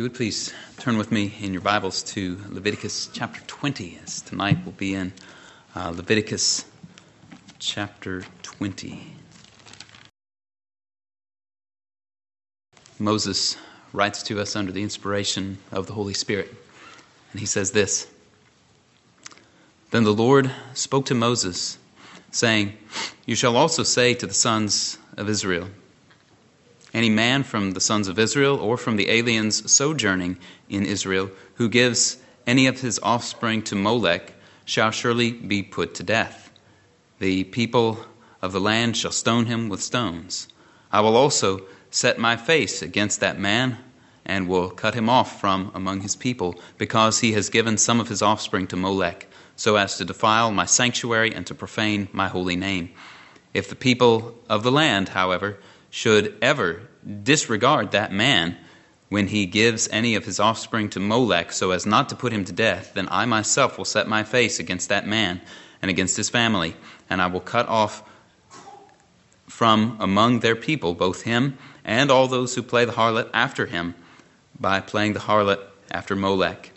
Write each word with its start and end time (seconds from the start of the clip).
you 0.00 0.04
would 0.04 0.14
please 0.14 0.50
turn 0.78 0.96
with 0.96 1.12
me 1.12 1.30
in 1.42 1.52
your 1.52 1.60
Bibles 1.60 2.02
to 2.02 2.38
Leviticus 2.48 3.10
chapter 3.12 3.42
20, 3.46 3.98
as 4.02 4.22
tonight 4.22 4.56
we'll 4.64 4.72
be 4.72 4.94
in 4.94 5.12
uh, 5.76 5.90
Leviticus 5.90 6.64
chapter 7.58 8.24
20. 8.40 8.98
Moses 12.98 13.58
writes 13.92 14.22
to 14.22 14.40
us 14.40 14.56
under 14.56 14.72
the 14.72 14.82
inspiration 14.82 15.58
of 15.70 15.86
the 15.86 15.92
Holy 15.92 16.14
Spirit, 16.14 16.48
and 17.32 17.40
he 17.40 17.44
says 17.44 17.72
this 17.72 18.06
Then 19.90 20.04
the 20.04 20.14
Lord 20.14 20.50
spoke 20.72 21.04
to 21.04 21.14
Moses, 21.14 21.76
saying, 22.30 22.72
You 23.26 23.34
shall 23.34 23.54
also 23.54 23.82
say 23.82 24.14
to 24.14 24.26
the 24.26 24.32
sons 24.32 24.96
of 25.18 25.28
Israel, 25.28 25.68
any 26.92 27.10
man 27.10 27.42
from 27.42 27.72
the 27.72 27.80
sons 27.80 28.08
of 28.08 28.18
Israel 28.18 28.58
or 28.58 28.76
from 28.76 28.96
the 28.96 29.10
aliens 29.10 29.70
sojourning 29.70 30.38
in 30.68 30.84
Israel 30.84 31.30
who 31.54 31.68
gives 31.68 32.18
any 32.46 32.66
of 32.66 32.80
his 32.80 32.98
offspring 33.02 33.62
to 33.62 33.74
Molech 33.74 34.32
shall 34.64 34.90
surely 34.90 35.32
be 35.32 35.62
put 35.62 35.94
to 35.94 36.02
death. 36.02 36.50
The 37.18 37.44
people 37.44 38.04
of 38.42 38.52
the 38.52 38.60
land 38.60 38.96
shall 38.96 39.12
stone 39.12 39.46
him 39.46 39.68
with 39.68 39.82
stones. 39.82 40.48
I 40.90 41.00
will 41.00 41.16
also 41.16 41.62
set 41.90 42.18
my 42.18 42.36
face 42.36 42.82
against 42.82 43.20
that 43.20 43.38
man 43.38 43.78
and 44.24 44.48
will 44.48 44.70
cut 44.70 44.94
him 44.94 45.08
off 45.08 45.40
from 45.40 45.70
among 45.74 46.02
his 46.02 46.14
people, 46.14 46.54
because 46.78 47.20
he 47.20 47.32
has 47.32 47.50
given 47.50 47.76
some 47.76 47.98
of 48.00 48.08
his 48.08 48.22
offspring 48.22 48.66
to 48.68 48.76
Molech, 48.76 49.26
so 49.56 49.76
as 49.76 49.96
to 49.96 50.04
defile 50.04 50.52
my 50.52 50.64
sanctuary 50.64 51.34
and 51.34 51.46
to 51.46 51.54
profane 51.54 52.08
my 52.12 52.28
holy 52.28 52.54
name. 52.54 52.90
If 53.54 53.68
the 53.68 53.74
people 53.74 54.38
of 54.48 54.62
the 54.62 54.70
land, 54.70 55.10
however, 55.10 55.58
should 55.90 56.36
ever 56.40 56.82
disregard 57.22 57.90
that 57.90 58.12
man 58.12 58.56
when 59.08 59.26
he 59.26 59.44
gives 59.44 59.88
any 59.90 60.14
of 60.14 60.24
his 60.24 60.38
offspring 60.38 60.88
to 60.88 61.00
Molech 61.00 61.50
so 61.52 61.72
as 61.72 61.84
not 61.84 62.08
to 62.08 62.14
put 62.14 62.32
him 62.32 62.44
to 62.44 62.52
death, 62.52 62.94
then 62.94 63.08
I 63.10 63.24
myself 63.26 63.76
will 63.76 63.84
set 63.84 64.06
my 64.06 64.22
face 64.22 64.60
against 64.60 64.88
that 64.88 65.06
man 65.06 65.40
and 65.82 65.90
against 65.90 66.16
his 66.16 66.30
family, 66.30 66.76
and 67.08 67.20
I 67.20 67.26
will 67.26 67.40
cut 67.40 67.68
off 67.68 68.04
from 69.48 69.96
among 70.00 70.40
their 70.40 70.54
people 70.54 70.94
both 70.94 71.22
him 71.22 71.58
and 71.84 72.10
all 72.10 72.28
those 72.28 72.54
who 72.54 72.62
play 72.62 72.84
the 72.84 72.92
harlot 72.92 73.28
after 73.34 73.66
him 73.66 73.94
by 74.58 74.80
playing 74.80 75.14
the 75.14 75.20
harlot 75.20 75.60
after 75.90 76.14
Molech. 76.14 76.70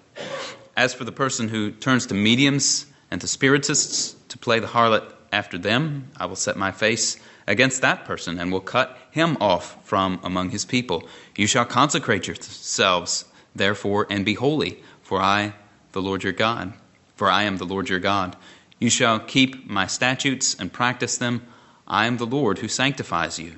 As 0.75 0.93
for 0.93 1.03
the 1.03 1.11
person 1.11 1.49
who 1.49 1.71
turns 1.71 2.07
to 2.07 2.15
mediums 2.15 2.87
and 3.11 3.21
to 3.21 3.27
spiritists 3.27 4.15
to 4.29 4.39
play 4.39 4.59
the 4.59 4.67
harlot 4.67 5.03
after 5.31 5.59
them, 5.59 6.07
I 6.17 6.25
will 6.25 6.35
set 6.35 6.57
my 6.57 6.71
face 6.71 7.17
against 7.45 7.81
that 7.81 8.05
person 8.05 8.39
and 8.39 8.51
will 8.51 8.61
cut 8.61 8.97
him 9.13 9.37
off 9.39 9.77
from 9.85 10.19
among 10.23 10.49
his 10.49 10.65
people. 10.65 11.07
You 11.35 11.45
shall 11.45 11.65
consecrate 11.65 12.25
yourselves, 12.25 13.25
therefore, 13.55 14.07
and 14.09 14.25
be 14.25 14.33
holy, 14.33 14.81
for 15.03 15.21
I, 15.21 15.53
the 15.91 16.01
Lord 16.01 16.23
your 16.23 16.33
God, 16.33 16.73
for 17.15 17.29
I 17.29 17.43
am 17.43 17.57
the 17.57 17.65
Lord 17.65 17.89
your 17.89 17.99
God. 17.99 18.35
You 18.79 18.89
shall 18.89 19.19
keep 19.19 19.69
my 19.69 19.85
statutes 19.85 20.55
and 20.55 20.73
practice 20.73 21.15
them. 21.17 21.45
I 21.87 22.07
am 22.07 22.17
the 22.17 22.25
Lord 22.25 22.57
who 22.57 22.67
sanctifies 22.67 23.37
you. 23.37 23.57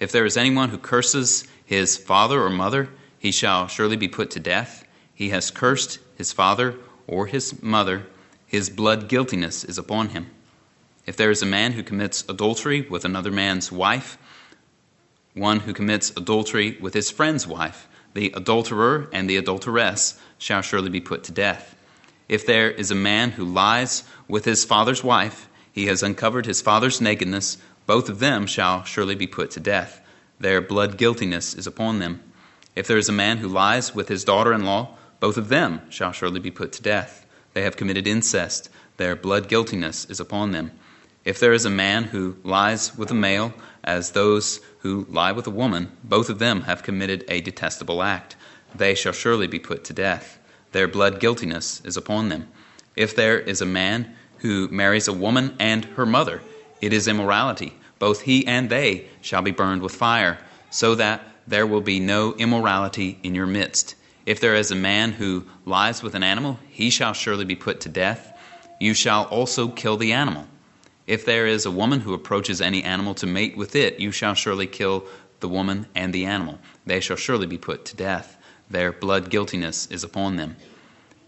If 0.00 0.10
there 0.10 0.24
is 0.24 0.36
anyone 0.36 0.70
who 0.70 0.78
curses 0.78 1.46
his 1.64 1.96
father 1.96 2.42
or 2.42 2.50
mother, 2.50 2.88
he 3.16 3.30
shall 3.30 3.68
surely 3.68 3.96
be 3.96 4.08
put 4.08 4.32
to 4.32 4.40
death. 4.40 4.84
He 5.14 5.28
has 5.28 5.52
cursed 5.52 6.00
his 6.16 6.32
father 6.32 6.74
or 7.06 7.28
his 7.28 7.62
mother, 7.62 8.06
his 8.44 8.70
blood 8.70 9.08
guiltiness 9.08 9.62
is 9.62 9.78
upon 9.78 10.08
him. 10.08 10.30
If 11.06 11.16
there 11.16 11.30
is 11.30 11.42
a 11.42 11.46
man 11.46 11.72
who 11.72 11.84
commits 11.84 12.24
adultery 12.28 12.80
with 12.80 13.04
another 13.04 13.30
man's 13.30 13.70
wife, 13.70 14.18
one 15.34 15.60
who 15.60 15.72
commits 15.72 16.10
adultery 16.16 16.78
with 16.80 16.94
his 16.94 17.10
friend's 17.10 17.46
wife, 17.46 17.88
the 18.14 18.32
adulterer 18.36 19.08
and 19.12 19.28
the 19.28 19.36
adulteress 19.36 20.18
shall 20.38 20.62
surely 20.62 20.88
be 20.88 21.00
put 21.00 21.24
to 21.24 21.32
death. 21.32 21.74
If 22.28 22.46
there 22.46 22.70
is 22.70 22.90
a 22.90 22.96
man 22.96 23.32
who 23.32 23.44
lies 23.44 24.04
with 24.28 24.44
his 24.44 24.64
father's 24.64 25.04
wife, 25.04 25.48
he 25.72 25.86
has 25.86 26.02
uncovered 26.02 26.46
his 26.46 26.62
father's 26.62 27.00
nakedness, 27.00 27.58
both 27.86 28.08
of 28.08 28.20
them 28.20 28.46
shall 28.46 28.84
surely 28.84 29.14
be 29.14 29.26
put 29.26 29.50
to 29.52 29.60
death. 29.60 30.00
Their 30.38 30.60
blood 30.60 30.96
guiltiness 30.96 31.54
is 31.54 31.66
upon 31.66 31.98
them. 31.98 32.22
If 32.76 32.86
there 32.86 32.98
is 32.98 33.08
a 33.08 33.12
man 33.12 33.38
who 33.38 33.48
lies 33.48 33.94
with 33.94 34.08
his 34.08 34.24
daughter 34.24 34.52
in 34.52 34.64
law, 34.64 34.96
both 35.20 35.36
of 35.36 35.48
them 35.48 35.80
shall 35.90 36.12
surely 36.12 36.40
be 36.40 36.50
put 36.50 36.72
to 36.72 36.82
death. 36.82 37.26
They 37.52 37.62
have 37.62 37.76
committed 37.76 38.06
incest, 38.06 38.70
their 38.96 39.16
blood 39.16 39.48
guiltiness 39.48 40.04
is 40.06 40.20
upon 40.20 40.52
them. 40.52 40.70
If 41.24 41.40
there 41.40 41.54
is 41.54 41.64
a 41.64 41.70
man 41.70 42.04
who 42.04 42.36
lies 42.44 42.96
with 42.98 43.10
a 43.10 43.14
male, 43.14 43.54
as 43.82 44.10
those 44.10 44.60
who 44.80 45.06
lie 45.08 45.32
with 45.32 45.46
a 45.46 45.50
woman, 45.50 45.90
both 46.04 46.28
of 46.28 46.38
them 46.38 46.62
have 46.62 46.82
committed 46.82 47.24
a 47.28 47.40
detestable 47.40 48.02
act. 48.02 48.36
They 48.74 48.94
shall 48.94 49.12
surely 49.12 49.46
be 49.46 49.58
put 49.58 49.84
to 49.84 49.94
death. 49.94 50.38
Their 50.72 50.86
blood 50.86 51.20
guiltiness 51.20 51.80
is 51.84 51.96
upon 51.96 52.28
them. 52.28 52.48
If 52.94 53.16
there 53.16 53.38
is 53.38 53.62
a 53.62 53.66
man 53.66 54.14
who 54.38 54.68
marries 54.68 55.08
a 55.08 55.14
woman 55.14 55.56
and 55.58 55.86
her 55.96 56.04
mother, 56.04 56.42
it 56.82 56.92
is 56.92 57.08
immorality. 57.08 57.74
Both 57.98 58.22
he 58.22 58.46
and 58.46 58.68
they 58.68 59.06
shall 59.22 59.40
be 59.40 59.50
burned 59.50 59.80
with 59.80 59.94
fire, 59.94 60.38
so 60.68 60.94
that 60.96 61.22
there 61.46 61.66
will 61.66 61.80
be 61.80 62.00
no 62.00 62.34
immorality 62.34 63.18
in 63.22 63.34
your 63.34 63.46
midst. 63.46 63.94
If 64.26 64.40
there 64.40 64.56
is 64.56 64.70
a 64.70 64.76
man 64.76 65.12
who 65.12 65.46
lies 65.64 66.02
with 66.02 66.14
an 66.14 66.22
animal, 66.22 66.58
he 66.68 66.90
shall 66.90 67.14
surely 67.14 67.46
be 67.46 67.56
put 67.56 67.80
to 67.82 67.88
death. 67.88 68.36
You 68.78 68.92
shall 68.92 69.24
also 69.24 69.68
kill 69.68 69.96
the 69.96 70.12
animal. 70.12 70.46
If 71.06 71.24
there 71.24 71.46
is 71.46 71.66
a 71.66 71.70
woman 71.70 72.00
who 72.00 72.14
approaches 72.14 72.60
any 72.60 72.82
animal 72.82 73.14
to 73.16 73.26
mate 73.26 73.56
with 73.56 73.76
it, 73.76 74.00
you 74.00 74.10
shall 74.10 74.34
surely 74.34 74.66
kill 74.66 75.04
the 75.40 75.48
woman 75.48 75.86
and 75.94 76.12
the 76.12 76.24
animal. 76.24 76.58
They 76.86 77.00
shall 77.00 77.16
surely 77.16 77.46
be 77.46 77.58
put 77.58 77.84
to 77.86 77.96
death. 77.96 78.36
Their 78.70 78.92
blood 78.92 79.28
guiltiness 79.28 79.86
is 79.90 80.04
upon 80.04 80.36
them. 80.36 80.56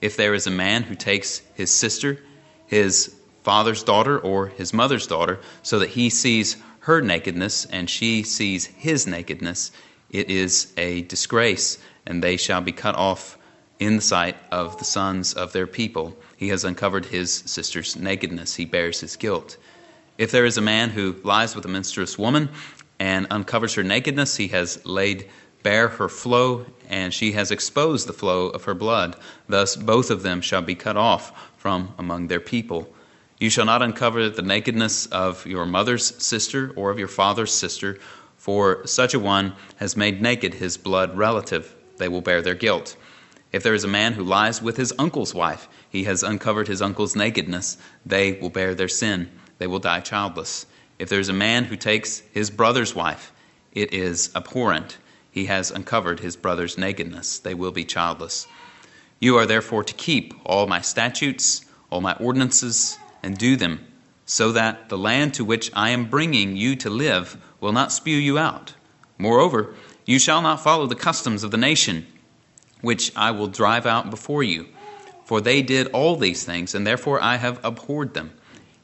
If 0.01 0.17
there 0.17 0.35
is 0.35 0.47
a 0.47 0.51
man 0.51 0.85
who 0.85 0.95
takes 0.95 1.43
his 1.55 1.71
sister, 1.71 2.23
his 2.67 3.15
father's 3.43 3.83
daughter, 3.83 4.19
or 4.19 4.49
his 4.49 4.73
mother's 4.73 5.07
daughter, 5.07 5.41
so 5.63 5.79
that 5.79 5.91
he 5.91 6.09
sees 6.09 6.57
her 6.81 7.03
nakedness 7.03 7.67
and 7.67 7.91
she 7.91 8.23
sees 8.23 8.67
his 8.67 9.07
nakedness, 9.07 9.73
it 10.11 10.31
is 10.31 10.73
a 10.77 11.03
disgrace, 11.03 11.79
and 12.07 12.23
they 12.23 12.37
shall 12.37 12.61
be 12.61 12.73
cut 12.73 12.95
off 12.95 13.37
in 13.79 13.97
the 13.97 14.03
sight 14.03 14.37
of 14.51 14.79
the 14.79 14.85
sons 14.85 15.35
of 15.35 15.53
their 15.53 15.67
people. 15.67 16.17
He 16.37 16.49
has 16.49 16.65
uncovered 16.65 17.07
his 17.07 17.33
sister's 17.33 17.97
nakedness, 17.97 18.55
he 18.55 18.65
bears 18.65 19.01
his 19.01 19.17
guilt. 19.17 19.57
If 20.19 20.31
there 20.31 20.47
is 20.47 20.59
a 20.59 20.63
man 20.63 20.91
who 20.91 21.17
lies 21.25 21.55
with 21.55 21.65
a 21.65 21.69
menstruous 21.69 22.19
woman 22.19 22.51
and 22.99 23.27
uncovers 23.31 23.75
her 23.75 23.83
nakedness, 23.83 24.37
he 24.37 24.49
has 24.49 24.85
laid 24.85 25.29
bare 25.63 25.89
her 25.89 26.09
flow, 26.09 26.65
and 26.89 27.13
she 27.13 27.33
has 27.33 27.51
exposed 27.51 28.07
the 28.07 28.13
flow 28.13 28.49
of 28.49 28.65
her 28.65 28.75
blood. 28.75 29.17
Thus 29.49 29.77
both 29.77 30.11
of 30.11 30.23
them 30.23 30.41
shall 30.41 30.63
be 30.63 30.75
cut 30.75 30.97
off 30.97 31.51
from 31.57 31.95
among 31.99 32.29
their 32.29 32.41
people. 32.41 32.89
You 33.39 33.51
shall 33.51 33.65
not 33.65 33.83
uncover 33.83 34.31
the 34.31 34.43
nakedness 34.43 35.07
of 35.07 35.45
your 35.45 35.67
mother's 35.67 36.23
sister 36.23 36.73
or 36.77 36.91
of 36.91 36.99
your 36.99 37.09
father's 37.09 37.53
sister, 37.53 37.99
for 38.37 38.87
such 38.87 39.13
a 39.13 39.19
one 39.19 39.55
has 39.77 39.97
made 39.97 40.23
naked 40.23 40.55
his 40.55 40.77
blood 40.77 41.17
relative. 41.17 41.75
They 41.97 42.09
will 42.09 42.21
bear 42.21 42.41
their 42.41 42.55
guilt. 42.55 42.97
If 43.53 43.63
there 43.63 43.75
is 43.75 43.85
a 43.85 43.89
man 43.89 44.13
who 44.13 44.23
lies 44.23 44.63
with 44.63 44.77
his 44.77 44.93
uncle's 44.99 45.35
wife, 45.35 45.69
he 45.91 46.05
has 46.05 46.23
uncovered 46.23 46.69
his 46.69 46.83
uncle's 46.83 47.17
nakedness. 47.17 47.79
They 48.05 48.33
will 48.33 48.51
bear 48.51 48.75
their 48.75 48.89
sin 48.89 49.31
they 49.59 49.67
will 49.67 49.79
die 49.79 50.01
childless. 50.01 50.67
If 50.99 51.09
there's 51.09 51.29
a 51.29 51.35
man 51.35 51.65
who 51.65 51.77
takes 51.77 52.21
his 52.33 52.51
brother's 52.51 52.95
wife, 52.95 53.33
it 53.73 53.93
is 53.93 54.31
abhorrent. 54.35 54.99
He 55.31 55.47
has 55.47 55.71
uncovered 55.71 56.21
his 56.21 56.37
brother's 56.37 56.79
nakedness. 56.79 57.39
They 57.39 57.55
will 57.55 57.73
be 57.73 57.85
childless. 57.85 58.47
You 59.21 59.37
are 59.37 59.47
therefore 59.47 59.85
to 59.85 59.95
keep 59.95 60.35
all 60.45 60.67
my 60.67 60.81
statutes, 60.81 61.65
all 61.91 62.01
my 62.01 62.15
ordinances, 62.15 62.99
and 63.23 63.37
do 63.37 63.57
them, 63.57 63.87
so 64.25 64.53
that 64.53 64.89
the 64.89 64.99
land 64.99 65.35
to 65.35 65.45
which 65.45 65.71
I 65.75 65.91
am 65.91 66.09
bringing 66.09 66.57
you 66.57 66.77
to 66.77 66.91
live 66.91 67.37
will 67.61 67.73
not 67.73 67.93
spew 67.93 68.17
you 68.17 68.39
out. 68.39 68.75
Moreover, 69.19 69.75
you 70.05 70.19
shall 70.19 70.43
not 70.43 70.63
follow 70.63 70.87
the 70.87 70.95
customs 70.95 71.45
of 71.45 71.51
the 71.51 71.57
nation, 71.57 72.07
which 72.81 73.15
I 73.17 73.31
will 73.31 73.47
drive 73.47 73.87
out 73.87 74.11
before 74.11 74.43
you. 74.43 74.67
For 75.27 75.41
they 75.41 75.61
did 75.61 75.89
all 75.89 76.15
these 76.15 76.45
things, 76.45 76.73
and 76.75 76.87
therefore 76.87 77.21
I 77.21 77.37
have 77.37 77.59
abhorred 77.65 78.15
them. 78.15 78.31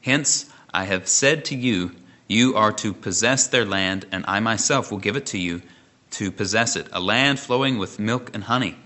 Hence, 0.01 0.49
I 0.73 0.83
have 0.83 1.07
said 1.07 1.45
to 1.45 1.55
you, 1.55 1.91
You 2.27 2.55
are 2.55 2.73
to 2.73 2.93
possess 2.93 3.47
their 3.47 3.63
land, 3.63 4.05
and 4.11 4.25
I 4.27 4.41
myself 4.41 4.91
will 4.91 4.99
give 4.99 5.15
it 5.15 5.25
to 5.27 5.37
you 5.37 5.61
to 6.11 6.31
possess 6.31 6.75
it, 6.75 6.87
a 6.91 6.99
land 6.99 7.39
flowing 7.39 7.77
with 7.77 7.97
milk 7.97 8.29
and 8.33 8.43
honey. 8.43 8.77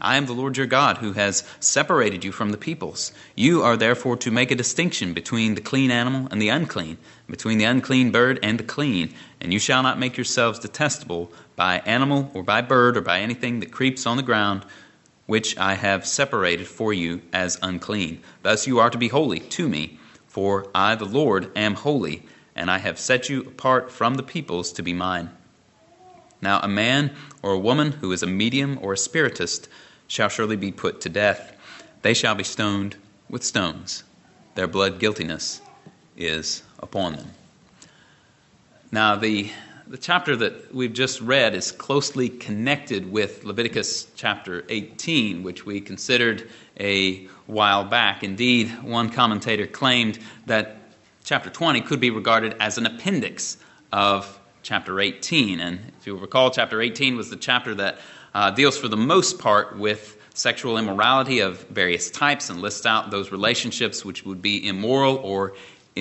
I 0.00 0.16
am 0.16 0.26
the 0.26 0.32
Lord 0.32 0.56
your 0.56 0.66
God, 0.66 0.98
who 0.98 1.12
has 1.12 1.44
separated 1.60 2.24
you 2.24 2.32
from 2.32 2.50
the 2.50 2.56
peoples. 2.58 3.12
You 3.36 3.62
are 3.62 3.76
therefore 3.76 4.16
to 4.18 4.32
make 4.32 4.50
a 4.50 4.56
distinction 4.56 5.12
between 5.12 5.54
the 5.54 5.60
clean 5.60 5.92
animal 5.92 6.26
and 6.32 6.42
the 6.42 6.48
unclean, 6.48 6.98
between 7.30 7.58
the 7.58 7.64
unclean 7.64 8.10
bird 8.10 8.40
and 8.42 8.58
the 8.58 8.64
clean, 8.64 9.14
and 9.40 9.52
you 9.52 9.60
shall 9.60 9.84
not 9.84 10.00
make 10.00 10.16
yourselves 10.16 10.58
detestable 10.58 11.32
by 11.54 11.78
animal 11.86 12.30
or 12.34 12.42
by 12.42 12.60
bird 12.60 12.96
or 12.96 13.02
by 13.02 13.20
anything 13.20 13.60
that 13.60 13.72
creeps 13.72 14.04
on 14.04 14.16
the 14.16 14.22
ground, 14.24 14.64
which 15.28 15.58
I 15.58 15.74
have 15.74 16.06
separated 16.06 16.66
for 16.66 16.90
you 16.90 17.20
as 17.34 17.58
unclean. 17.60 18.22
Thus 18.42 18.66
you 18.66 18.78
are 18.78 18.88
to 18.88 18.96
be 18.96 19.08
holy 19.08 19.40
to 19.40 19.68
me. 19.68 19.98
For 20.26 20.68
I, 20.74 20.94
the 20.94 21.04
Lord, 21.04 21.52
am 21.54 21.74
holy, 21.74 22.22
and 22.56 22.70
I 22.70 22.78
have 22.78 22.98
set 22.98 23.28
you 23.28 23.42
apart 23.42 23.92
from 23.92 24.14
the 24.14 24.22
peoples 24.22 24.72
to 24.72 24.82
be 24.82 24.94
mine. 24.94 25.28
Now, 26.40 26.60
a 26.60 26.68
man 26.68 27.14
or 27.42 27.52
a 27.52 27.58
woman 27.58 27.92
who 27.92 28.10
is 28.10 28.22
a 28.22 28.26
medium 28.26 28.78
or 28.80 28.94
a 28.94 28.96
spiritist 28.96 29.68
shall 30.06 30.30
surely 30.30 30.56
be 30.56 30.72
put 30.72 31.02
to 31.02 31.10
death. 31.10 31.54
They 32.00 32.14
shall 32.14 32.34
be 32.34 32.42
stoned 32.44 32.96
with 33.28 33.44
stones. 33.44 34.04
Their 34.54 34.66
blood 34.66 34.98
guiltiness 34.98 35.60
is 36.16 36.62
upon 36.78 37.16
them. 37.16 37.26
Now, 38.90 39.14
the, 39.14 39.50
the 39.88 39.96
chapter 39.96 40.36
that 40.36 40.74
we've 40.74 40.92
just 40.92 41.18
read 41.22 41.54
is 41.54 41.72
closely 41.72 42.28
connected 42.28 43.10
with 43.10 43.44
Leviticus 43.44 44.06
chapter 44.16 44.62
18, 44.68 45.42
which 45.42 45.64
we 45.64 45.80
considered 45.80 46.50
a 46.78 47.26
while 47.46 47.84
back. 47.84 48.22
Indeed, 48.22 48.68
one 48.82 49.08
commentator 49.08 49.66
claimed 49.66 50.18
that 50.44 50.76
chapter 51.24 51.48
20 51.48 51.80
could 51.80 52.00
be 52.00 52.10
regarded 52.10 52.54
as 52.60 52.76
an 52.76 52.84
appendix 52.84 53.56
of 53.90 54.38
chapter 54.62 55.00
18. 55.00 55.60
And 55.60 55.80
if 55.98 56.06
you 56.06 56.16
recall, 56.16 56.50
chapter 56.50 56.82
18 56.82 57.16
was 57.16 57.30
the 57.30 57.36
chapter 57.36 57.74
that 57.76 57.98
uh, 58.34 58.50
deals 58.50 58.76
for 58.76 58.88
the 58.88 58.96
most 58.96 59.38
part 59.38 59.78
with 59.78 60.18
sexual 60.34 60.76
immorality 60.76 61.40
of 61.40 61.62
various 61.68 62.10
types 62.10 62.50
and 62.50 62.60
lists 62.60 62.84
out 62.84 63.10
those 63.10 63.32
relationships 63.32 64.04
which 64.04 64.24
would 64.24 64.42
be 64.42 64.68
immoral 64.68 65.16
or 65.16 65.54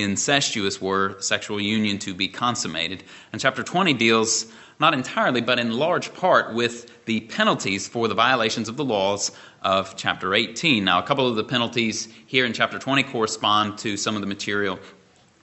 incestuous 0.04 0.82
were 0.82 1.20
sexual 1.20 1.60
union 1.60 1.98
to 2.00 2.14
be 2.14 2.28
consummated. 2.28 3.04
And 3.32 3.42
chapter 3.42 3.64
20 3.64 3.94
deals 3.94 4.46
not 4.80 4.94
entirely, 4.94 5.42
but 5.42 5.60
in 5.60 5.72
large 5.72 6.14
part 6.14 6.54
with 6.54 7.06
the 7.06 7.22
penalties 7.22 7.88
for 7.88 8.08
the 8.08 8.14
violations 8.14 8.70
of 8.70 8.78
the 8.78 8.86
laws 8.86 9.32
of 9.64 9.96
chapter 9.96 10.36
18. 10.36 10.84
Now, 10.84 11.00
a 11.00 11.04
couple 11.04 11.28
of 11.28 11.36
the 11.36 11.44
penalties 11.44 12.08
here 12.28 12.46
in 12.46 12.54
chapter 12.54 12.78
20 12.78 13.04
correspond 13.04 13.78
to 13.80 13.98
some 13.98 14.16
of 14.16 14.22
the 14.22 14.28
material 14.28 14.80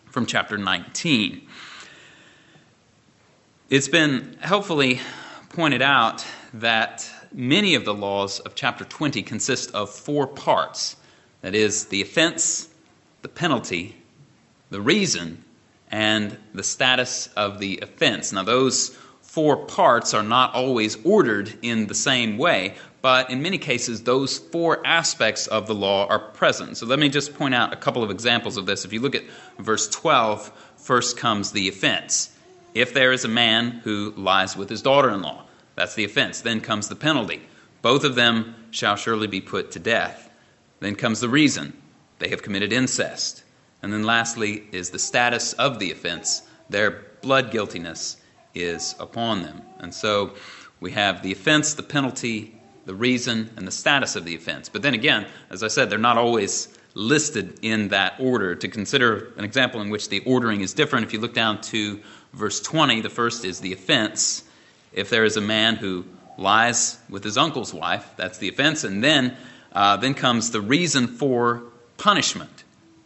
from 0.06 0.26
chapter 0.26 0.56
19. 0.56 1.48
It's 3.70 3.88
been 3.88 4.36
helpfully 4.40 5.00
pointed 5.48 5.82
out 5.82 6.24
that 6.52 7.10
many 7.32 7.74
of 7.74 7.84
the 7.84 7.94
laws 7.94 8.38
of 8.40 8.54
chapter 8.54 8.84
20 8.84 9.22
consist 9.22 9.74
of 9.74 9.90
four 9.90 10.26
parts 10.26 10.96
that 11.40 11.54
is, 11.54 11.86
the 11.86 12.00
offense, 12.00 12.68
the 13.22 13.28
penalty, 13.28 13.96
the 14.74 14.80
reason, 14.80 15.44
and 15.88 16.36
the 16.52 16.64
status 16.64 17.28
of 17.36 17.60
the 17.60 17.78
offense. 17.80 18.32
Now, 18.32 18.42
those 18.42 18.88
four 19.22 19.66
parts 19.66 20.14
are 20.14 20.22
not 20.24 20.52
always 20.52 20.96
ordered 21.04 21.56
in 21.62 21.86
the 21.86 21.94
same 21.94 22.38
way, 22.38 22.74
but 23.00 23.30
in 23.30 23.40
many 23.40 23.56
cases, 23.56 24.02
those 24.02 24.36
four 24.36 24.84
aspects 24.84 25.46
of 25.46 25.68
the 25.68 25.76
law 25.76 26.08
are 26.08 26.18
present. 26.18 26.76
So 26.76 26.86
let 26.86 26.98
me 26.98 27.08
just 27.08 27.34
point 27.36 27.54
out 27.54 27.72
a 27.72 27.76
couple 27.76 28.02
of 28.02 28.10
examples 28.10 28.56
of 28.56 28.66
this. 28.66 28.84
If 28.84 28.92
you 28.92 28.98
look 28.98 29.14
at 29.14 29.22
verse 29.60 29.88
12, 29.90 30.50
first 30.76 31.16
comes 31.16 31.52
the 31.52 31.68
offense. 31.68 32.36
If 32.74 32.94
there 32.94 33.12
is 33.12 33.24
a 33.24 33.28
man 33.28 33.80
who 33.84 34.12
lies 34.16 34.56
with 34.56 34.68
his 34.68 34.82
daughter 34.82 35.10
in 35.10 35.22
law, 35.22 35.44
that's 35.76 35.94
the 35.94 36.04
offense. 36.04 36.40
Then 36.40 36.60
comes 36.60 36.88
the 36.88 36.96
penalty. 36.96 37.42
Both 37.80 38.02
of 38.02 38.16
them 38.16 38.56
shall 38.72 38.96
surely 38.96 39.28
be 39.28 39.40
put 39.40 39.70
to 39.70 39.78
death. 39.78 40.28
Then 40.80 40.96
comes 40.96 41.20
the 41.20 41.28
reason. 41.28 41.80
They 42.18 42.30
have 42.30 42.42
committed 42.42 42.72
incest. 42.72 43.43
And 43.84 43.92
then 43.92 44.02
lastly 44.02 44.64
is 44.72 44.88
the 44.88 44.98
status 44.98 45.52
of 45.52 45.78
the 45.78 45.92
offense. 45.92 46.40
Their 46.70 47.02
blood 47.20 47.50
guiltiness 47.50 48.16
is 48.54 48.94
upon 48.98 49.42
them. 49.42 49.60
And 49.78 49.92
so 49.92 50.32
we 50.80 50.92
have 50.92 51.22
the 51.22 51.32
offense, 51.32 51.74
the 51.74 51.82
penalty, 51.82 52.58
the 52.86 52.94
reason, 52.94 53.50
and 53.58 53.66
the 53.66 53.70
status 53.70 54.16
of 54.16 54.24
the 54.24 54.36
offense. 54.36 54.70
But 54.70 54.80
then 54.80 54.94
again, 54.94 55.26
as 55.50 55.62
I 55.62 55.68
said, 55.68 55.90
they're 55.90 55.98
not 55.98 56.16
always 56.16 56.68
listed 56.94 57.58
in 57.60 57.88
that 57.88 58.14
order. 58.18 58.54
To 58.54 58.68
consider 58.68 59.34
an 59.36 59.44
example 59.44 59.82
in 59.82 59.90
which 59.90 60.08
the 60.08 60.20
ordering 60.20 60.62
is 60.62 60.72
different, 60.72 61.04
if 61.04 61.12
you 61.12 61.20
look 61.20 61.34
down 61.34 61.60
to 61.62 62.00
verse 62.32 62.62
20, 62.62 63.02
the 63.02 63.10
first 63.10 63.44
is 63.44 63.60
the 63.60 63.74
offense, 63.74 64.44
if 64.94 65.10
there 65.10 65.26
is 65.26 65.36
a 65.36 65.42
man 65.42 65.76
who 65.76 66.06
lies 66.38 66.98
with 67.10 67.22
his 67.22 67.36
uncle's 67.36 67.74
wife, 67.74 68.14
that's 68.16 68.38
the 68.38 68.48
offense. 68.48 68.82
And 68.82 69.04
then, 69.04 69.36
uh, 69.72 69.98
then 69.98 70.14
comes 70.14 70.52
the 70.52 70.62
reason 70.62 71.06
for 71.06 71.64
punishment, 71.98 72.64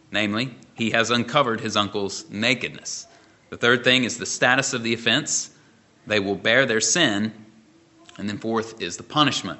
namely, 0.09 0.55
he 0.79 0.91
has 0.91 1.11
uncovered 1.11 1.59
his 1.59 1.75
uncle's 1.75 2.27
nakedness. 2.31 3.05
The 3.49 3.57
third 3.57 3.83
thing 3.83 4.05
is 4.05 4.17
the 4.17 4.25
status 4.25 4.73
of 4.73 4.81
the 4.81 4.93
offense. 4.93 5.51
They 6.07 6.21
will 6.21 6.35
bear 6.35 6.65
their 6.65 6.79
sin. 6.79 7.33
And 8.17 8.29
then, 8.29 8.37
fourth 8.37 8.81
is 8.81 8.95
the 8.95 9.03
punishment. 9.03 9.59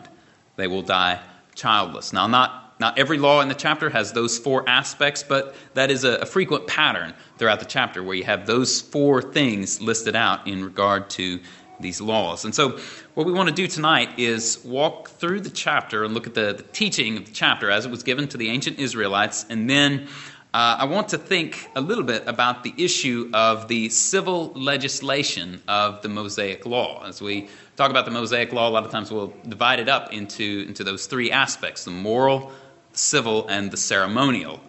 They 0.56 0.68
will 0.68 0.82
die 0.82 1.20
childless. 1.56 2.14
Now, 2.14 2.28
not, 2.28 2.80
not 2.80 2.98
every 2.98 3.18
law 3.18 3.42
in 3.42 3.50
the 3.50 3.54
chapter 3.54 3.90
has 3.90 4.14
those 4.14 4.40
four 4.40 4.68
aspects, 4.68 5.22
but 5.22 5.56
that 5.74 5.92
is 5.92 6.06
a, 6.06 6.20
a 6.20 6.26
frequent 6.26 6.68
pattern 6.68 7.14
throughout 7.38 7.60
the 7.60 7.66
chapter 7.66 8.02
where 8.02 8.16
you 8.16 8.24
have 8.24 8.48
those 8.48 8.80
four 8.80 9.22
things 9.22 9.82
listed 9.82 10.16
out 10.16 10.48
in 10.48 10.64
regard 10.64 11.10
to 11.12 11.42
these 11.82 12.00
laws. 12.00 12.46
And 12.46 12.56
so, 12.56 12.80
what 13.16 13.26
we 13.26 13.34
want 13.34 13.50
to 13.50 13.56
do 13.56 13.68
tonight 13.68 14.18
is 14.18 14.62
walk 14.64 15.10
through 15.10 15.42
the 15.42 15.50
chapter 15.50 16.06
and 16.06 16.14
look 16.14 16.28
at 16.28 16.34
the, 16.34 16.54
the 16.54 16.64
teaching 16.64 17.18
of 17.18 17.26
the 17.26 17.32
chapter 17.34 17.70
as 17.70 17.86
it 17.86 17.92
was 17.92 18.04
given 18.04 18.30
to 18.30 18.38
the 18.38 18.50
ancient 18.50 18.80
Israelites, 18.80 19.46
and 19.50 19.70
then 19.70 20.08
uh, 20.54 20.78
I 20.80 20.86
want 20.86 21.10
to 21.10 21.18
think 21.18 21.70
a 21.76 21.82
little 21.82 22.04
bit 22.04 22.24
about 22.26 22.64
the 22.64 22.74
issue 22.78 23.30
of 23.34 23.68
the 23.68 23.90
civil 23.90 24.52
legislation 24.56 25.62
of 25.68 26.02
the 26.02 26.10
Mosaic 26.10 26.66
Law. 26.66 27.06
As 27.06 27.22
we 27.22 27.50
talk 27.76 27.92
about 27.92 28.06
the 28.06 28.12
Mosaic 28.12 28.52
Law, 28.52 28.68
a 28.68 28.72
lot 28.72 28.84
of 28.84 28.92
times 28.92 29.12
we'll 29.12 29.34
divide 29.48 29.80
it 29.80 29.88
up 29.88 30.12
into, 30.12 30.66
into 30.68 30.84
those 30.84 31.06
three 31.06 31.32
aspects 31.32 31.86
the 31.86 31.92
moral, 31.92 32.52
civil, 32.94 33.48
and 33.48 33.70
the 33.70 33.78
ceremonial 33.78 34.60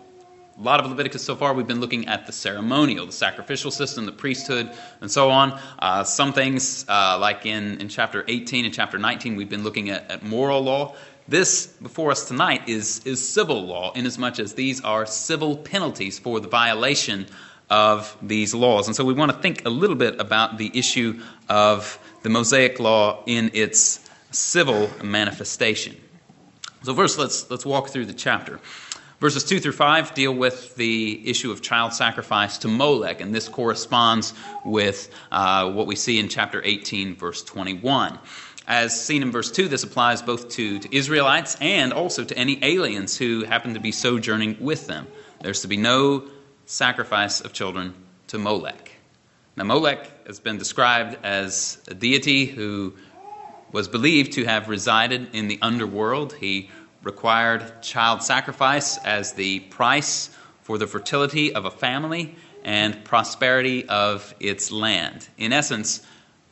a 0.61 0.63
lot 0.63 0.79
of 0.79 0.91
Leviticus 0.91 1.25
so 1.25 1.35
far, 1.37 1.55
we've 1.55 1.67
been 1.67 1.81
looking 1.81 2.07
at 2.07 2.27
the 2.27 2.33
ceremonial, 2.33 3.07
the 3.07 3.13
sacrificial 3.13 3.71
system, 3.71 4.05
the 4.05 4.13
priesthood, 4.13 4.71
and 5.01 5.11
so 5.11 5.31
on. 5.31 5.59
Uh, 5.79 6.05
some 6.05 6.35
things, 6.35 6.85
uh, 6.87 7.17
like 7.19 7.47
in, 7.47 7.81
in 7.81 7.89
chapter 7.89 8.25
18 8.29 8.67
and 8.67 8.75
chapter 8.75 8.99
19, 8.99 9.37
we've 9.37 9.49
been 9.49 9.65
looking 9.65 9.89
at, 9.89 10.11
at 10.11 10.23
moral 10.23 10.61
law. 10.61 10.95
This 11.31 11.69
before 11.69 12.11
us 12.11 12.27
tonight 12.27 12.69
is, 12.69 13.03
is 13.05 13.27
civil 13.27 13.65
law, 13.65 13.93
inasmuch 13.93 14.41
as 14.41 14.55
these 14.55 14.81
are 14.81 15.07
civil 15.07 15.57
penalties 15.57 16.19
for 16.19 16.41
the 16.41 16.49
violation 16.49 17.27
of 17.71 18.17
these 18.21 18.53
laws. 18.53 18.89
And 18.89 18.97
so 18.97 19.05
we 19.05 19.13
want 19.13 19.31
to 19.31 19.39
think 19.39 19.65
a 19.65 19.71
little 19.71 19.95
bit 19.95 20.21
about 20.21 20.59
the 20.59 20.73
issue 20.75 21.21
of 21.49 22.01
the 22.25 22.31
Mosaic 22.31 22.81
law 22.81 23.23
in 23.27 23.53
its 23.55 24.11
civil 24.33 24.91
manifestation. 25.05 25.97
So 26.83 26.97
first, 26.97 27.17
let's, 27.17 27.49
let's 27.49 27.65
walk 27.65 27.91
through 27.91 28.07
the 28.07 28.13
chapter. 28.13 28.59
Verses 29.21 29.45
2 29.45 29.61
through 29.61 29.73
5 29.73 30.15
deal 30.15 30.35
with 30.35 30.75
the 30.75 31.29
issue 31.29 31.53
of 31.53 31.63
child 31.63 31.93
sacrifice 31.93 32.59
to 32.59 32.69
Molech, 32.69 33.21
and 33.21 33.33
this 33.33 33.49
corresponds 33.49 34.35
with 34.65 35.15
uh, 35.31 35.71
what 35.71 35.87
we 35.87 35.95
see 35.95 36.19
in 36.19 36.29
chapter 36.29 36.61
18, 36.65 37.15
verse 37.15 37.45
21. 37.45 38.19
As 38.67 39.01
seen 39.01 39.23
in 39.23 39.33
verse 39.33 39.51
2, 39.51 39.69
this 39.69 39.83
applies 39.83 40.23
both 40.23 40.51
to, 40.51 40.79
to 40.79 40.97
Israelites 40.97 41.57
and 41.61 41.93
also 41.93 42.25
to 42.25 42.37
any 42.37 42.63
aliens 42.63 43.17
who 43.17 43.45
happen 43.45 43.75
to 43.75 43.81
be 43.81 43.93
sojourning 43.93 44.57
with 44.61 44.87
them. 44.87 45.09
There's 45.41 45.63
to 45.63 45.69
be 45.69 45.77
no 45.77 46.29
sacrifice 46.67 47.41
of 47.41 47.53
children 47.53 47.95
to 48.29 48.39
Molech. 48.39 48.93
Now, 49.57 49.65
Molech 49.65 50.27
has 50.27 50.39
been 50.39 50.59
described 50.59 51.19
as 51.25 51.79
a 51.89 51.95
deity 51.95 52.47
who 52.47 52.95
was 53.73 53.89
believed 53.89 54.33
to 54.33 54.45
have 54.45 54.69
resided 54.69 55.35
in 55.35 55.49
the 55.49 55.59
underworld. 55.63 56.35
He 56.35 56.71
required 57.03 57.83
child 57.83 58.23
sacrifice 58.23 58.99
as 58.99 59.33
the 59.33 59.61
price 59.61 60.31
for 60.63 60.79
the 60.79 60.87
fertility 60.87 61.55
of 61.55 61.65
a 61.65 61.71
family 61.71 62.37
and 62.63 63.05
prosperity 63.05 63.89
of 63.89 64.35
its 64.39 64.71
land. 64.71 65.29
In 65.39 65.53
essence, 65.53 66.07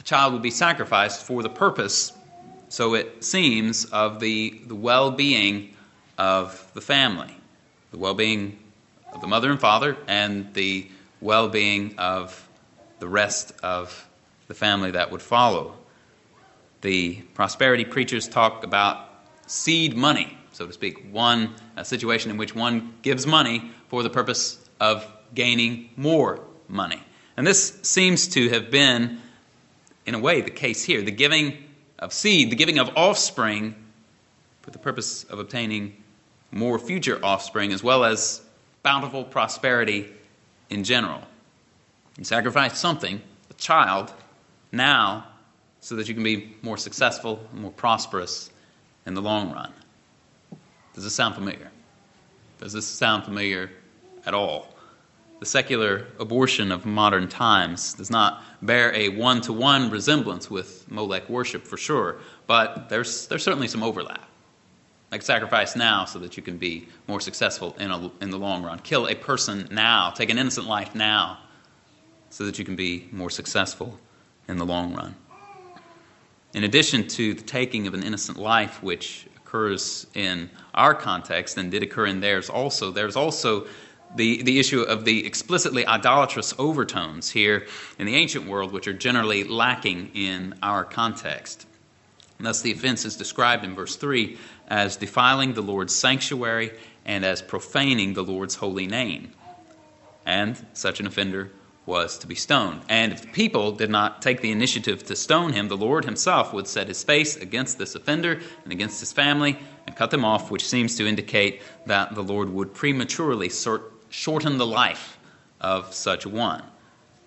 child 0.08 0.32
would 0.32 0.42
be 0.42 0.50
sacrificed 0.50 1.22
for 1.24 1.42
the 1.42 1.48
purpose, 1.50 2.12
so 2.68 2.94
it 2.94 3.22
seems, 3.22 3.84
of 3.86 4.20
the, 4.20 4.60
the 4.66 4.74
well 4.74 5.10
being 5.10 5.74
of 6.16 6.70
the 6.74 6.80
family, 6.80 7.34
the 7.90 7.98
well 7.98 8.14
being 8.14 8.58
of 9.12 9.20
the 9.20 9.26
mother 9.26 9.50
and 9.50 9.60
father, 9.60 9.96
and 10.06 10.52
the 10.54 10.86
well 11.20 11.48
being 11.48 11.94
of 11.98 12.48
the 13.00 13.08
rest 13.08 13.52
of 13.62 14.08
the 14.46 14.54
family 14.54 14.92
that 14.92 15.10
would 15.10 15.22
follow. 15.22 15.76
The 16.80 17.16
prosperity 17.34 17.84
preachers 17.84 18.28
talk 18.28 18.64
about 18.64 19.08
seed 19.46 19.96
money 19.96 20.38
so 20.58 20.66
to 20.66 20.72
speak, 20.72 21.06
one 21.12 21.54
a 21.76 21.84
situation 21.84 22.32
in 22.32 22.36
which 22.36 22.52
one 22.52 22.94
gives 23.02 23.28
money 23.28 23.70
for 23.86 24.02
the 24.02 24.10
purpose 24.10 24.58
of 24.80 25.06
gaining 25.32 25.90
more 25.96 26.40
money. 26.66 27.00
And 27.36 27.46
this 27.46 27.78
seems 27.82 28.26
to 28.28 28.48
have 28.48 28.68
been, 28.68 29.20
in 30.08 30.14
a 30.14 30.18
way, 30.18 30.40
the 30.40 30.50
case 30.50 30.82
here. 30.82 31.02
The 31.02 31.10
giving 31.10 31.58
of 31.98 32.14
seed, 32.14 32.50
the 32.50 32.56
giving 32.56 32.78
of 32.78 32.90
offspring 32.96 33.74
for 34.62 34.70
the 34.70 34.78
purpose 34.78 35.24
of 35.24 35.38
obtaining 35.38 36.02
more 36.50 36.78
future 36.78 37.20
offspring, 37.22 37.74
as 37.74 37.82
well 37.82 38.04
as 38.04 38.40
bountiful 38.82 39.22
prosperity 39.22 40.08
in 40.70 40.82
general. 40.82 41.20
You 42.16 42.24
sacrifice 42.24 42.78
something, 42.78 43.20
a 43.50 43.54
child, 43.54 44.14
now, 44.72 45.26
so 45.80 45.94
that 45.96 46.08
you 46.08 46.14
can 46.14 46.24
be 46.24 46.56
more 46.62 46.78
successful, 46.78 47.46
and 47.52 47.60
more 47.60 47.70
prosperous 47.70 48.50
in 49.04 49.12
the 49.12 49.20
long 49.20 49.52
run. 49.52 49.74
Does 50.94 51.04
this 51.04 51.14
sound 51.14 51.34
familiar? 51.34 51.70
Does 52.60 52.72
this 52.72 52.86
sound 52.86 53.24
familiar 53.24 53.70
at 54.24 54.32
all? 54.32 54.74
The 55.40 55.46
secular 55.46 56.06
abortion 56.18 56.72
of 56.72 56.84
modern 56.84 57.28
times 57.28 57.94
does 57.94 58.10
not 58.10 58.42
bear 58.62 58.92
a 58.94 59.08
one 59.10 59.40
to 59.42 59.52
one 59.52 59.90
resemblance 59.90 60.50
with 60.50 60.90
Molech 60.90 61.28
worship 61.28 61.64
for 61.64 61.76
sure, 61.76 62.16
but 62.46 62.88
there's, 62.88 63.26
there's 63.28 63.44
certainly 63.44 63.68
some 63.68 63.82
overlap. 63.82 64.28
Like 65.10 65.22
sacrifice 65.22 65.74
now 65.74 66.04
so 66.04 66.18
that 66.18 66.36
you 66.36 66.42
can 66.42 66.58
be 66.58 66.88
more 67.06 67.20
successful 67.20 67.74
in, 67.78 67.90
a, 67.90 68.10
in 68.20 68.30
the 68.30 68.38
long 68.38 68.62
run. 68.62 68.78
Kill 68.80 69.06
a 69.06 69.14
person 69.14 69.66
now, 69.70 70.10
take 70.10 70.28
an 70.28 70.38
innocent 70.38 70.66
life 70.66 70.94
now 70.94 71.38
so 72.30 72.44
that 72.44 72.58
you 72.58 72.64
can 72.64 72.76
be 72.76 73.08
more 73.10 73.30
successful 73.30 73.98
in 74.48 74.58
the 74.58 74.66
long 74.66 74.94
run. 74.94 75.14
In 76.52 76.64
addition 76.64 77.06
to 77.08 77.34
the 77.34 77.42
taking 77.42 77.86
of 77.86 77.94
an 77.94 78.02
innocent 78.02 78.38
life, 78.38 78.82
which 78.82 79.26
occurs 79.36 80.06
in 80.14 80.50
our 80.74 80.94
context 80.94 81.56
and 81.56 81.70
did 81.70 81.82
occur 81.82 82.06
in 82.06 82.20
theirs 82.20 82.50
also, 82.50 82.90
there's 82.90 83.16
also 83.16 83.66
the, 84.14 84.42
the 84.42 84.58
issue 84.58 84.82
of 84.82 85.04
the 85.04 85.26
explicitly 85.26 85.86
idolatrous 85.86 86.54
overtones 86.58 87.30
here 87.30 87.66
in 87.98 88.06
the 88.06 88.14
ancient 88.14 88.46
world, 88.46 88.72
which 88.72 88.88
are 88.88 88.92
generally 88.92 89.44
lacking 89.44 90.10
in 90.14 90.54
our 90.62 90.84
context. 90.84 91.66
And 92.38 92.46
thus, 92.46 92.62
the 92.62 92.72
offense 92.72 93.04
is 93.04 93.16
described 93.16 93.64
in 93.64 93.74
verse 93.74 93.96
3 93.96 94.38
as 94.68 94.96
defiling 94.96 95.54
the 95.54 95.62
Lord's 95.62 95.94
sanctuary 95.94 96.72
and 97.04 97.24
as 97.24 97.42
profaning 97.42 98.14
the 98.14 98.22
Lord's 98.22 98.54
holy 98.54 98.86
name. 98.86 99.32
And 100.24 100.64
such 100.74 101.00
an 101.00 101.06
offender 101.06 101.50
was 101.86 102.18
to 102.18 102.26
be 102.26 102.34
stoned. 102.34 102.82
And 102.88 103.12
if 103.12 103.22
the 103.22 103.28
people 103.28 103.72
did 103.72 103.88
not 103.88 104.20
take 104.20 104.42
the 104.42 104.52
initiative 104.52 105.04
to 105.06 105.16
stone 105.16 105.54
him, 105.54 105.68
the 105.68 105.76
Lord 105.76 106.04
himself 106.04 106.52
would 106.52 106.68
set 106.68 106.86
his 106.86 107.02
face 107.02 107.36
against 107.36 107.78
this 107.78 107.94
offender 107.94 108.40
and 108.62 108.72
against 108.72 109.00
his 109.00 109.10
family 109.10 109.58
and 109.86 109.96
cut 109.96 110.10
them 110.10 110.24
off, 110.24 110.50
which 110.50 110.68
seems 110.68 110.96
to 110.96 111.06
indicate 111.06 111.62
that 111.86 112.14
the 112.14 112.22
Lord 112.22 112.50
would 112.50 112.74
prematurely 112.74 113.48
sort 113.48 113.97
shorten 114.10 114.58
the 114.58 114.66
life 114.66 115.18
of 115.60 115.92
such 115.92 116.26
one. 116.26 116.62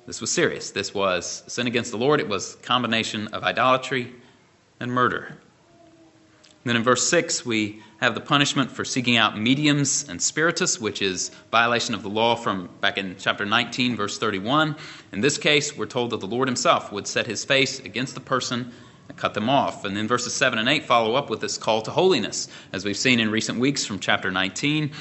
This 0.05 0.21
was 0.21 0.31
serious. 0.31 0.71
This 0.71 0.93
was 0.93 1.43
sin 1.47 1.67
against 1.67 1.91
the 1.91 1.97
Lord. 1.97 2.19
It 2.19 2.27
was 2.27 2.55
combination 2.63 3.27
of 3.29 3.43
idolatry 3.43 4.13
and 4.79 4.91
murder. 4.91 5.37
Then 6.63 6.75
in 6.75 6.83
verse 6.83 7.07
6, 7.09 7.45
we 7.45 7.81
have 8.01 8.13
the 8.13 8.21
punishment 8.21 8.71
for 8.71 8.85
seeking 8.85 9.17
out 9.17 9.37
mediums 9.37 10.07
and 10.07 10.21
spiritists, 10.21 10.79
which 10.79 11.01
is 11.01 11.29
violation 11.51 11.95
of 11.95 12.03
the 12.03 12.09
law 12.09 12.35
from 12.35 12.69
back 12.81 12.97
in 12.97 13.15
chapter 13.17 13.45
19, 13.45 13.95
verse 13.95 14.17
31. 14.19 14.75
In 15.11 15.21
this 15.21 15.37
case, 15.37 15.75
we're 15.75 15.87
told 15.87 16.11
that 16.11 16.19
the 16.19 16.27
Lord 16.27 16.47
himself 16.47 16.91
would 16.91 17.07
set 17.07 17.25
his 17.25 17.43
face 17.45 17.79
against 17.79 18.13
the 18.13 18.21
person 18.21 18.71
and 19.07 19.17
cut 19.17 19.33
them 19.33 19.49
off. 19.49 19.85
And 19.85 19.97
then 19.97 20.07
verses 20.07 20.33
7 20.33 20.59
and 20.59 20.69
8 20.69 20.85
follow 20.85 21.15
up 21.15 21.29
with 21.31 21.41
this 21.41 21.57
call 21.57 21.81
to 21.83 21.91
holiness, 21.91 22.47
as 22.73 22.85
we've 22.85 22.97
seen 22.97 23.19
in 23.19 23.31
recent 23.31 23.59
weeks 23.59 23.85
from 23.85 23.99
chapter 23.99 24.29
19. 24.29 24.91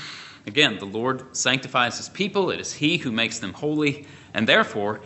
Again, 0.46 0.78
the 0.78 0.86
Lord 0.86 1.36
sanctifies 1.36 1.98
his 1.98 2.08
people, 2.08 2.50
it 2.50 2.60
is 2.60 2.72
he 2.72 2.96
who 2.98 3.12
makes 3.12 3.38
them 3.38 3.52
holy, 3.52 4.06
and 4.32 4.48
therefore, 4.48 5.00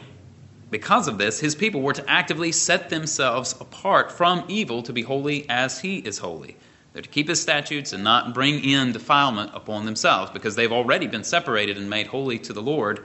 because 0.71 1.09
of 1.09 1.19
this, 1.19 1.41
his 1.41 1.55
people 1.55 1.83
were 1.83 1.93
to 1.93 2.11
actively 2.11 2.53
set 2.53 2.91
themselves 2.91 3.55
apart 3.61 4.11
from 4.11 4.45
evil 4.49 4.83
to 4.83 4.93
be 4.93 5.03
holy 5.03 5.49
as 5.49 5.81
he 5.81 5.99
is 5.99 6.19
holy. 6.19 6.57
They're 6.93 7.03
to 7.03 7.09
keep 7.09 7.29
his 7.29 7.43
statutes 7.43 7.93
and 7.93 8.05
not 8.05 8.35
bring 8.35 8.63
in 8.63 8.93
defilement 8.93 9.51
upon 9.55 9.85
themselves, 9.85 10.31
because 10.31 10.55
they've 10.55 10.73
already 10.73 11.07
been 11.07 11.25
separated 11.25 11.77
and 11.77 11.91
made 11.91 12.07
holy 12.07 12.39
to 12.41 12.53
the 12.53 12.63
Lord. 12.63 13.05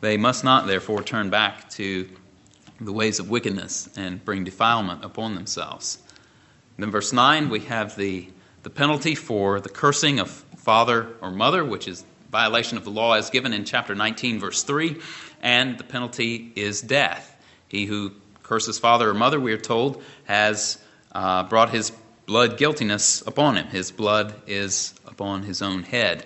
They 0.00 0.16
must 0.16 0.42
not, 0.42 0.66
therefore, 0.66 1.02
turn 1.02 1.28
back 1.30 1.68
to 1.70 2.08
the 2.80 2.92
ways 2.92 3.18
of 3.18 3.30
wickedness 3.30 3.90
and 3.96 4.24
bring 4.24 4.44
defilement 4.44 5.04
upon 5.04 5.34
themselves. 5.34 5.98
then, 6.78 6.90
verse 6.90 7.12
9, 7.12 7.50
we 7.50 7.60
have 7.60 7.96
the, 7.96 8.28
the 8.62 8.70
penalty 8.70 9.14
for 9.14 9.60
the 9.60 9.68
cursing 9.68 10.18
of 10.18 10.44
father 10.62 11.08
or 11.20 11.30
mother, 11.30 11.64
which 11.64 11.88
is 11.88 12.04
violation 12.30 12.78
of 12.78 12.84
the 12.84 12.90
law 12.90 13.12
as 13.12 13.30
given 13.30 13.52
in 13.52 13.64
chapter 13.64 13.94
19, 13.94 14.40
verse 14.40 14.62
3, 14.62 14.96
and 15.42 15.76
the 15.76 15.84
penalty 15.84 16.52
is 16.56 16.80
death. 16.80 17.36
He 17.68 17.84
who 17.84 18.12
curses 18.42 18.78
father 18.78 19.10
or 19.10 19.14
mother, 19.14 19.38
we 19.40 19.52
are 19.52 19.58
told, 19.58 20.02
has 20.24 20.78
uh, 21.12 21.42
brought 21.44 21.70
his 21.70 21.92
blood 22.26 22.56
guiltiness 22.56 23.22
upon 23.26 23.56
him. 23.56 23.66
His 23.66 23.90
blood 23.90 24.34
is 24.46 24.94
upon 25.06 25.42
his 25.42 25.60
own 25.62 25.82
head. 25.82 26.24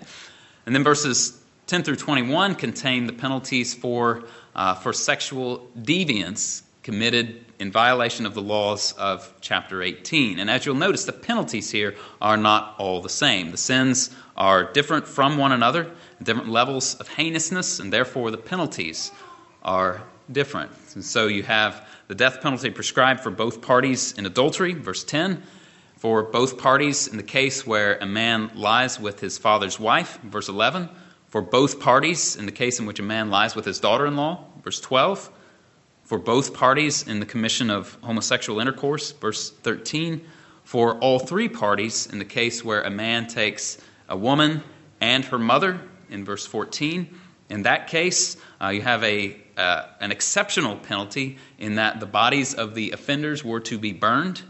And 0.66 0.75
then 0.75 0.85
verses 0.85 1.40
10 1.66 1.83
through 1.83 1.97
21 1.97 2.55
contain 2.55 3.07
the 3.07 3.12
penalties 3.12 3.75
for, 3.75 4.25
uh, 4.55 4.75
for 4.75 4.93
sexual 4.93 5.69
deviance 5.76 6.62
committed 6.83 7.45
in 7.59 7.73
violation 7.73 8.26
of 8.26 8.35
the 8.35 8.43
laws 8.43 8.93
of 8.93 9.33
chapter 9.40 9.83
18. 9.83 10.38
And 10.38 10.49
as 10.49 10.64
you'll 10.64 10.76
notice, 10.76 11.05
the 11.05 11.12
penalties 11.12 11.71
here 11.71 11.97
are 12.21 12.37
not 12.37 12.76
all 12.78 13.00
the 13.00 13.09
same. 13.09 13.50
The 13.50 13.57
sins 13.57 14.14
are 14.37 14.64
different 14.73 15.07
from 15.07 15.38
one 15.38 15.52
another, 15.52 15.90
different 16.23 16.49
levels 16.49 16.95
of 16.97 17.09
heinousness, 17.09 17.81
and 17.81 17.93
therefore 17.93 18.31
the 18.31 18.38
penalties 18.38 19.11
are 19.62 20.02
different. 20.31 20.71
And 20.95 21.05
so 21.05 21.26
you 21.26 21.43
have 21.43 21.87
the 22.09 22.14
death 22.14 22.40
penalty 22.40 22.71
prescribed 22.71 23.21
for 23.21 23.31
both 23.31 23.62
parties 23.62 24.12
in 24.12 24.26
adultery, 24.26 24.75
verse 24.75 25.05
10, 25.05 25.43
for 25.97 26.23
both 26.23 26.59
parties 26.59 27.09
in 27.09 27.16
the 27.16 27.23
case 27.23 27.66
where 27.66 27.97
a 27.97 28.07
man 28.07 28.50
lies 28.55 29.00
with 29.00 29.21
his 29.21 29.38
father's 29.38 29.81
wife, 29.81 30.19
verse 30.23 30.49
11, 30.49 30.88
for 31.28 31.40
both 31.40 31.81
parties 31.81 32.37
in 32.37 32.47
the 32.47 32.52
case 32.52 32.78
in 32.78 32.87
which 32.87 33.00
a 33.00 33.02
man 33.02 33.31
lies 33.31 33.57
with 33.57 33.64
his 33.64 33.81
daughter 33.81 34.07
in 34.07 34.16
law, 34.16 34.45
verse 34.62 34.81
12, 34.81 35.31
for 36.05 36.19
both 36.19 36.55
parties 36.55 37.07
in 37.09 37.19
the 37.19 37.26
commission 37.26 37.71
of 37.71 37.97
homosexual 38.02 38.61
intercourse, 38.61 39.12
verse 39.12 39.50
13, 39.50 40.25
for 40.62 40.99
all 40.99 41.19
three 41.19 41.49
parties 41.49 42.07
in 42.07 42.19
the 42.19 42.25
case 42.25 42.64
where 42.64 42.83
a 42.83 42.90
man 42.90 43.26
takes 43.26 43.78
a 44.09 44.17
woman 44.17 44.63
and 45.01 45.25
her 45.27 45.39
mother 45.39 45.81
in 46.11 46.25
verse 46.25 46.47
14. 46.47 47.19
In 47.49 47.63
that 47.63 47.89
case, 47.89 48.37
uh, 48.61 48.69
you 48.69 48.83
have 48.83 49.03
a, 49.05 49.37
uh, 49.57 49.87
an 50.01 50.11
exceptional 50.11 50.77
penalty 50.77 51.39
in 51.59 51.77
that 51.77 52.01
the 52.01 52.07
bodies 52.07 52.55
of 52.55 52.75
the 52.75 52.93
offenders 52.93 53.45
were 53.45 53.61
to 53.61 53.79
be 53.79 53.93
burned. 53.93 54.43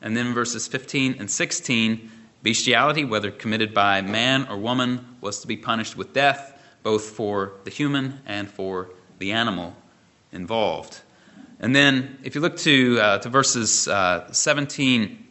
And 0.00 0.16
then 0.16 0.34
verses 0.34 0.66
15 0.66 1.16
and 1.18 1.30
16, 1.30 2.10
bestiality, 2.42 3.04
whether 3.04 3.30
committed 3.30 3.74
by 3.74 4.00
man 4.02 4.46
or 4.48 4.56
woman, 4.56 5.16
was 5.20 5.40
to 5.40 5.46
be 5.46 5.56
punished 5.56 5.96
with 5.96 6.12
death, 6.12 6.58
both 6.82 7.04
for 7.04 7.54
the 7.64 7.70
human 7.70 8.20
and 8.26 8.48
for 8.48 8.90
the 9.18 9.32
animal 9.32 9.74
involved. 10.32 11.00
And 11.60 11.74
then, 11.74 12.18
if 12.22 12.34
you 12.34 12.40
look 12.40 12.56
to, 12.58 13.00
uh, 13.00 13.18
to 13.18 13.28
verses 13.28 13.88
uh, 13.88 14.30
17 14.32 15.26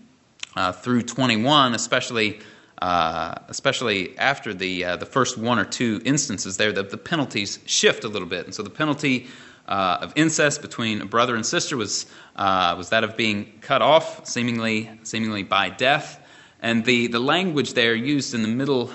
uh, 0.55 0.71
through 0.71 1.03
21, 1.03 1.75
especially 1.75 2.39
uh, 2.81 3.35
especially 3.47 4.17
after 4.17 4.53
the, 4.53 4.83
uh, 4.83 4.95
the 4.97 5.05
first 5.05 5.37
one 5.37 5.59
or 5.59 5.65
two 5.65 6.01
instances 6.05 6.57
there, 6.57 6.71
the, 6.71 6.83
the 6.83 6.97
penalties 6.97 7.59
shift 7.65 8.03
a 8.03 8.07
little 8.07 8.27
bit. 8.27 8.45
And 8.45 8.53
so 8.53 8.63
the 8.63 8.69
penalty 8.69 9.27
uh, 9.67 9.99
of 10.01 10.13
incest 10.15 10.61
between 10.61 11.01
a 11.01 11.05
brother 11.05 11.35
and 11.35 11.45
sister 11.45 11.77
was, 11.77 12.05
uh, 12.35 12.75
was 12.77 12.89
that 12.89 13.03
of 13.03 13.15
being 13.15 13.53
cut 13.61 13.81
off, 13.81 14.25
seemingly, 14.25 14.89
seemingly 15.03 15.43
by 15.43 15.69
death. 15.69 16.19
And 16.61 16.83
the, 16.85 17.07
the 17.07 17.19
language 17.19 17.73
there 17.73 17.95
used 17.95 18.33
in 18.33 18.41
the 18.41 18.47
middle 18.47 18.91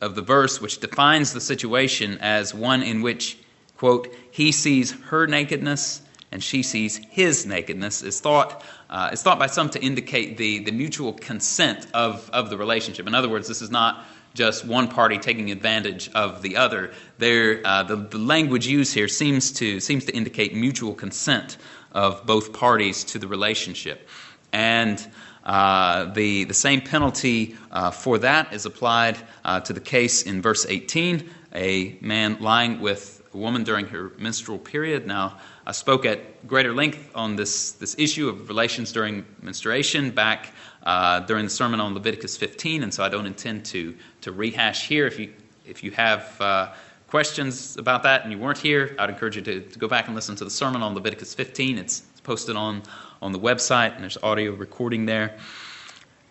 of 0.00 0.14
the 0.14 0.22
verse, 0.22 0.60
which 0.60 0.78
defines 0.78 1.32
the 1.32 1.40
situation 1.40 2.18
as 2.18 2.54
one 2.54 2.82
in 2.82 3.02
which, 3.02 3.38
quote, 3.76 4.08
he 4.30 4.52
sees 4.52 4.92
her 4.92 5.26
nakedness 5.26 6.02
and 6.30 6.42
she 6.42 6.62
sees 6.62 6.96
his 6.96 7.46
nakedness, 7.46 8.02
is 8.02 8.20
thought 8.20 8.62
uh, 8.90 9.10
it's 9.12 9.22
thought 9.22 9.38
by 9.38 9.46
some 9.46 9.68
to 9.68 9.80
indicate 9.82 10.38
the, 10.38 10.60
the 10.60 10.72
mutual 10.72 11.12
consent 11.12 11.86
of, 11.92 12.30
of 12.30 12.48
the 12.48 12.56
relationship. 12.56 13.06
In 13.06 13.14
other 13.14 13.28
words, 13.28 13.46
this 13.46 13.60
is 13.60 13.70
not 13.70 14.06
just 14.32 14.64
one 14.64 14.88
party 14.88 15.18
taking 15.18 15.50
advantage 15.50 16.10
of 16.14 16.40
the 16.40 16.56
other. 16.56 16.92
There, 17.18 17.60
uh, 17.66 17.82
the, 17.82 17.96
the 17.96 18.18
language 18.18 18.66
used 18.66 18.94
here 18.94 19.08
seems 19.08 19.52
to, 19.52 19.80
seems 19.80 20.06
to 20.06 20.16
indicate 20.16 20.54
mutual 20.54 20.94
consent 20.94 21.58
of 21.92 22.24
both 22.24 22.52
parties 22.52 23.04
to 23.04 23.18
the 23.18 23.26
relationship. 23.26 24.08
And 24.52 25.04
uh, 25.44 26.12
the, 26.12 26.44
the 26.44 26.54
same 26.54 26.80
penalty 26.80 27.56
uh, 27.70 27.90
for 27.90 28.18
that 28.18 28.52
is 28.52 28.64
applied 28.64 29.18
uh, 29.44 29.60
to 29.60 29.72
the 29.72 29.80
case 29.80 30.22
in 30.22 30.40
verse 30.40 30.64
18 30.66 31.28
a 31.54 31.96
man 32.00 32.38
lying 32.40 32.80
with 32.80 33.22
a 33.32 33.36
woman 33.36 33.64
during 33.64 33.86
her 33.86 34.12
menstrual 34.18 34.58
period. 34.58 35.06
Now, 35.06 35.38
I 35.68 35.72
spoke 35.72 36.06
at 36.06 36.48
greater 36.48 36.72
length 36.72 37.10
on 37.14 37.36
this, 37.36 37.72
this 37.72 37.94
issue 37.98 38.30
of 38.30 38.48
relations 38.48 38.90
during 38.90 39.26
menstruation 39.42 40.10
back 40.10 40.54
uh, 40.82 41.20
during 41.20 41.44
the 41.44 41.50
sermon 41.50 41.78
on 41.78 41.92
Leviticus 41.92 42.38
15, 42.38 42.84
and 42.84 42.94
so 42.94 43.04
I 43.04 43.10
don't 43.10 43.26
intend 43.26 43.66
to, 43.66 43.94
to 44.22 44.32
rehash 44.32 44.88
here. 44.88 45.06
If 45.06 45.18
you, 45.18 45.30
if 45.66 45.84
you 45.84 45.90
have 45.90 46.40
uh, 46.40 46.72
questions 47.08 47.76
about 47.76 48.02
that 48.04 48.22
and 48.22 48.32
you 48.32 48.38
weren't 48.38 48.56
here, 48.56 48.96
I'd 48.98 49.10
encourage 49.10 49.36
you 49.36 49.42
to, 49.42 49.60
to 49.60 49.78
go 49.78 49.88
back 49.88 50.06
and 50.06 50.14
listen 50.14 50.34
to 50.36 50.44
the 50.44 50.50
sermon 50.50 50.80
on 50.80 50.94
Leviticus 50.94 51.34
15. 51.34 51.76
It's, 51.76 52.02
it's 52.12 52.20
posted 52.22 52.56
on, 52.56 52.82
on 53.20 53.32
the 53.32 53.38
website, 53.38 53.92
and 53.92 54.02
there's 54.02 54.16
audio 54.22 54.52
recording 54.52 55.04
there. 55.04 55.36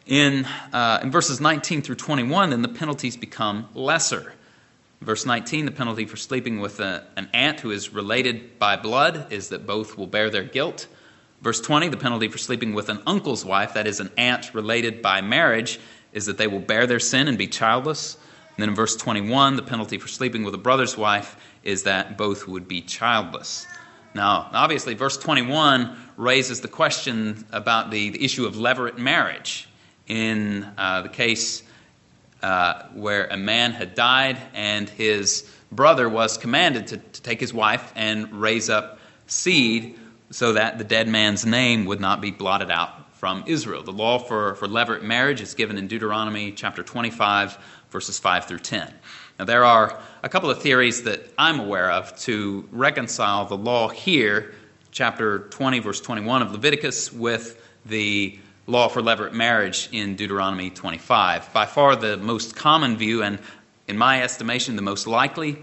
In, 0.08 0.46
uh, 0.74 1.02
in 1.04 1.12
verses 1.12 1.40
19 1.40 1.84
through 1.84 1.94
21, 1.94 2.50
then 2.50 2.64
the 2.64 2.70
penalties 2.70 3.16
become 3.16 3.70
lesser. 3.76 4.34
Verse 5.02 5.26
19, 5.26 5.66
the 5.66 5.72
penalty 5.72 6.06
for 6.06 6.18
sleeping 6.18 6.60
with 6.60 6.80
a, 6.80 7.06
an 7.16 7.30
aunt 7.34 7.60
who 7.60 7.72
is 7.72 7.94
related 7.94 8.58
by 8.58 8.76
blood 8.76 9.32
is 9.32 9.50
that 9.50 9.68
both 9.68 9.98
will 9.98 10.08
bear 10.08 10.30
their 10.30 10.44
guilt. 10.44 10.88
Verse 11.42 11.62
20, 11.62 11.90
the 11.90 11.98
penalty 11.98 12.28
for 12.28 12.40
sleeping 12.40 12.74
with 12.74 12.90
an 12.90 13.02
uncle's 13.06 13.46
wife, 13.46 13.76
that 13.76 13.86
is, 13.86 14.00
an 14.00 14.10
aunt 14.18 14.54
related 14.56 15.04
by 15.04 15.22
marriage, 15.22 15.80
is 16.14 16.26
that 16.26 16.40
they 16.40 16.48
will 16.48 16.60
bear 16.60 16.88
their 16.88 17.00
sin 17.00 17.28
and 17.28 17.38
be 17.38 17.48
childless. 17.48 18.18
And 18.56 18.64
then 18.64 18.70
in 18.70 18.76
verse 18.76 18.96
21, 18.96 19.56
the 19.56 19.62
penalty 19.62 20.00
for 20.00 20.08
sleeping 20.08 20.44
with 20.44 20.56
a 20.56 20.58
brother's 20.58 20.98
wife 20.98 21.36
is 21.64 21.84
that 21.84 22.18
both 22.18 22.48
would 22.48 22.68
be 22.68 22.82
childless. 22.82 23.68
Now, 24.16 24.50
obviously, 24.52 24.96
verse 24.96 25.16
21 25.16 25.96
raises 26.18 26.62
the 26.62 26.68
question 26.68 27.46
about 27.52 27.92
the, 27.92 28.10
the 28.10 28.26
issue 28.26 28.48
of 28.48 28.56
levirate 28.56 28.98
marriage. 28.98 29.70
In 30.08 30.68
uh, 30.76 31.04
the 31.04 31.10
case 31.10 31.62
uh, 32.42 32.84
where 32.94 33.26
a 33.28 33.38
man 33.38 33.72
had 33.72 33.96
died 33.96 34.38
and 34.54 34.90
his 34.90 35.50
brother 35.72 36.08
was 36.08 36.38
commanded 36.38 36.88
to, 36.88 36.98
to 36.98 37.22
take 37.22 37.40
his 37.40 37.54
wife 37.54 37.92
and 37.96 38.42
raise 38.42 38.70
up 38.70 39.00
seed 39.28 39.98
so 40.30 40.54
that 40.54 40.78
the 40.78 40.84
dead 40.84 41.08
man's 41.08 41.46
name 41.46 41.86
would 41.86 42.00
not 42.00 42.22
be 42.22 42.32
blotted 42.32 42.70
out 42.70 43.16
from 43.16 43.44
Israel. 43.48 43.82
The 43.82 43.92
law 43.92 44.20
for, 44.20 44.56
for 44.56 44.68
levirate 44.68 45.02
marriage 45.02 45.42
is 45.42 45.56
given 45.56 45.78
in 45.78 45.88
Deuteronomy 45.88 46.52
chapter 46.52 46.84
25, 46.84 47.58
verses 47.90 48.20
5 48.20 48.46
through 48.46 48.60
10. 48.60 48.94
Now, 49.40 49.46
there 49.46 49.66
are 49.66 50.00
a 50.24 50.30
couple 50.30 50.50
of 50.50 50.62
theories 50.62 51.04
that 51.04 51.32
I'm 51.38 51.60
aware 51.60 51.92
of 51.92 52.18
to 52.22 52.68
reconcile 52.72 53.46
the 53.46 53.58
law 53.58 53.88
here, 53.90 54.54
chapter 54.92 55.40
20, 55.40 55.80
verse 55.80 56.02
21 56.02 56.42
of 56.42 56.52
Leviticus, 56.52 57.12
with 57.12 57.64
the 57.86 58.40
law 58.68 58.90
for 58.90 59.02
levirate 59.02 59.32
marriage 59.32 59.88
in 59.94 60.16
Deuteronomy 60.16 60.70
25. 60.70 61.54
By 61.54 61.66
far 61.66 61.96
the 61.96 62.18
most 62.18 62.56
common 62.56 62.98
view, 62.98 63.24
and 63.24 63.40
in 63.88 63.98
my 63.98 64.22
estimation, 64.22 64.76
the 64.76 64.82
most 64.82 65.08
likely, 65.08 65.58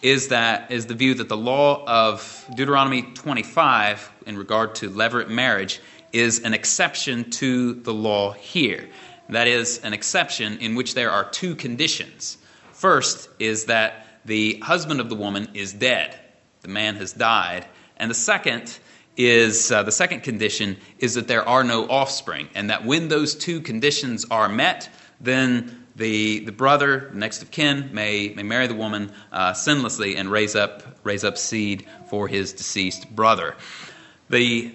is 0.00 0.28
that 0.28 0.70
is 0.70 0.86
the 0.86 0.94
view 0.94 1.14
that 1.14 1.28
the 1.28 1.36
law 1.36 1.84
of 1.86 2.46
Deuteronomy 2.54 3.02
25 3.02 4.10
in 4.26 4.38
regard 4.38 4.74
to 4.76 4.90
levirate 4.90 5.28
marriage 5.28 5.80
is 6.12 6.40
an 6.40 6.54
exception 6.54 7.30
to 7.30 7.74
the 7.74 7.92
law 7.92 8.32
here. 8.32 8.88
That 9.28 9.48
is, 9.48 9.78
an 9.80 9.92
exception 9.92 10.58
in 10.58 10.74
which 10.76 10.94
there 10.94 11.10
are 11.10 11.28
two 11.28 11.54
conditions. 11.56 12.38
First 12.72 13.28
is 13.38 13.66
that 13.66 14.20
the 14.24 14.58
husband 14.60 15.00
of 15.00 15.10
the 15.10 15.14
woman 15.14 15.48
is 15.52 15.72
dead, 15.72 16.18
the 16.62 16.68
man 16.68 16.96
has 16.96 17.12
died. 17.12 17.66
And 17.98 18.10
the 18.10 18.14
second 18.14 18.78
is 19.16 19.72
uh, 19.72 19.82
the 19.82 19.92
second 19.92 20.22
condition 20.22 20.76
is 20.98 21.14
that 21.14 21.28
there 21.28 21.48
are 21.48 21.64
no 21.64 21.86
offspring, 21.88 22.48
and 22.54 22.70
that 22.70 22.84
when 22.84 23.08
those 23.08 23.34
two 23.34 23.60
conditions 23.60 24.26
are 24.30 24.48
met, 24.48 24.88
then 25.20 25.86
the, 25.96 26.40
the 26.40 26.52
brother, 26.52 27.10
next 27.14 27.42
of 27.42 27.50
kin, 27.50 27.90
may, 27.92 28.28
may 28.28 28.42
marry 28.42 28.66
the 28.66 28.74
woman 28.74 29.10
uh, 29.32 29.52
sinlessly 29.52 30.16
and 30.16 30.30
raise 30.30 30.54
up, 30.54 30.82
raise 31.04 31.24
up 31.24 31.38
seed 31.38 31.86
for 32.10 32.28
his 32.28 32.52
deceased 32.52 33.14
brother. 33.14 33.56
The 34.28 34.74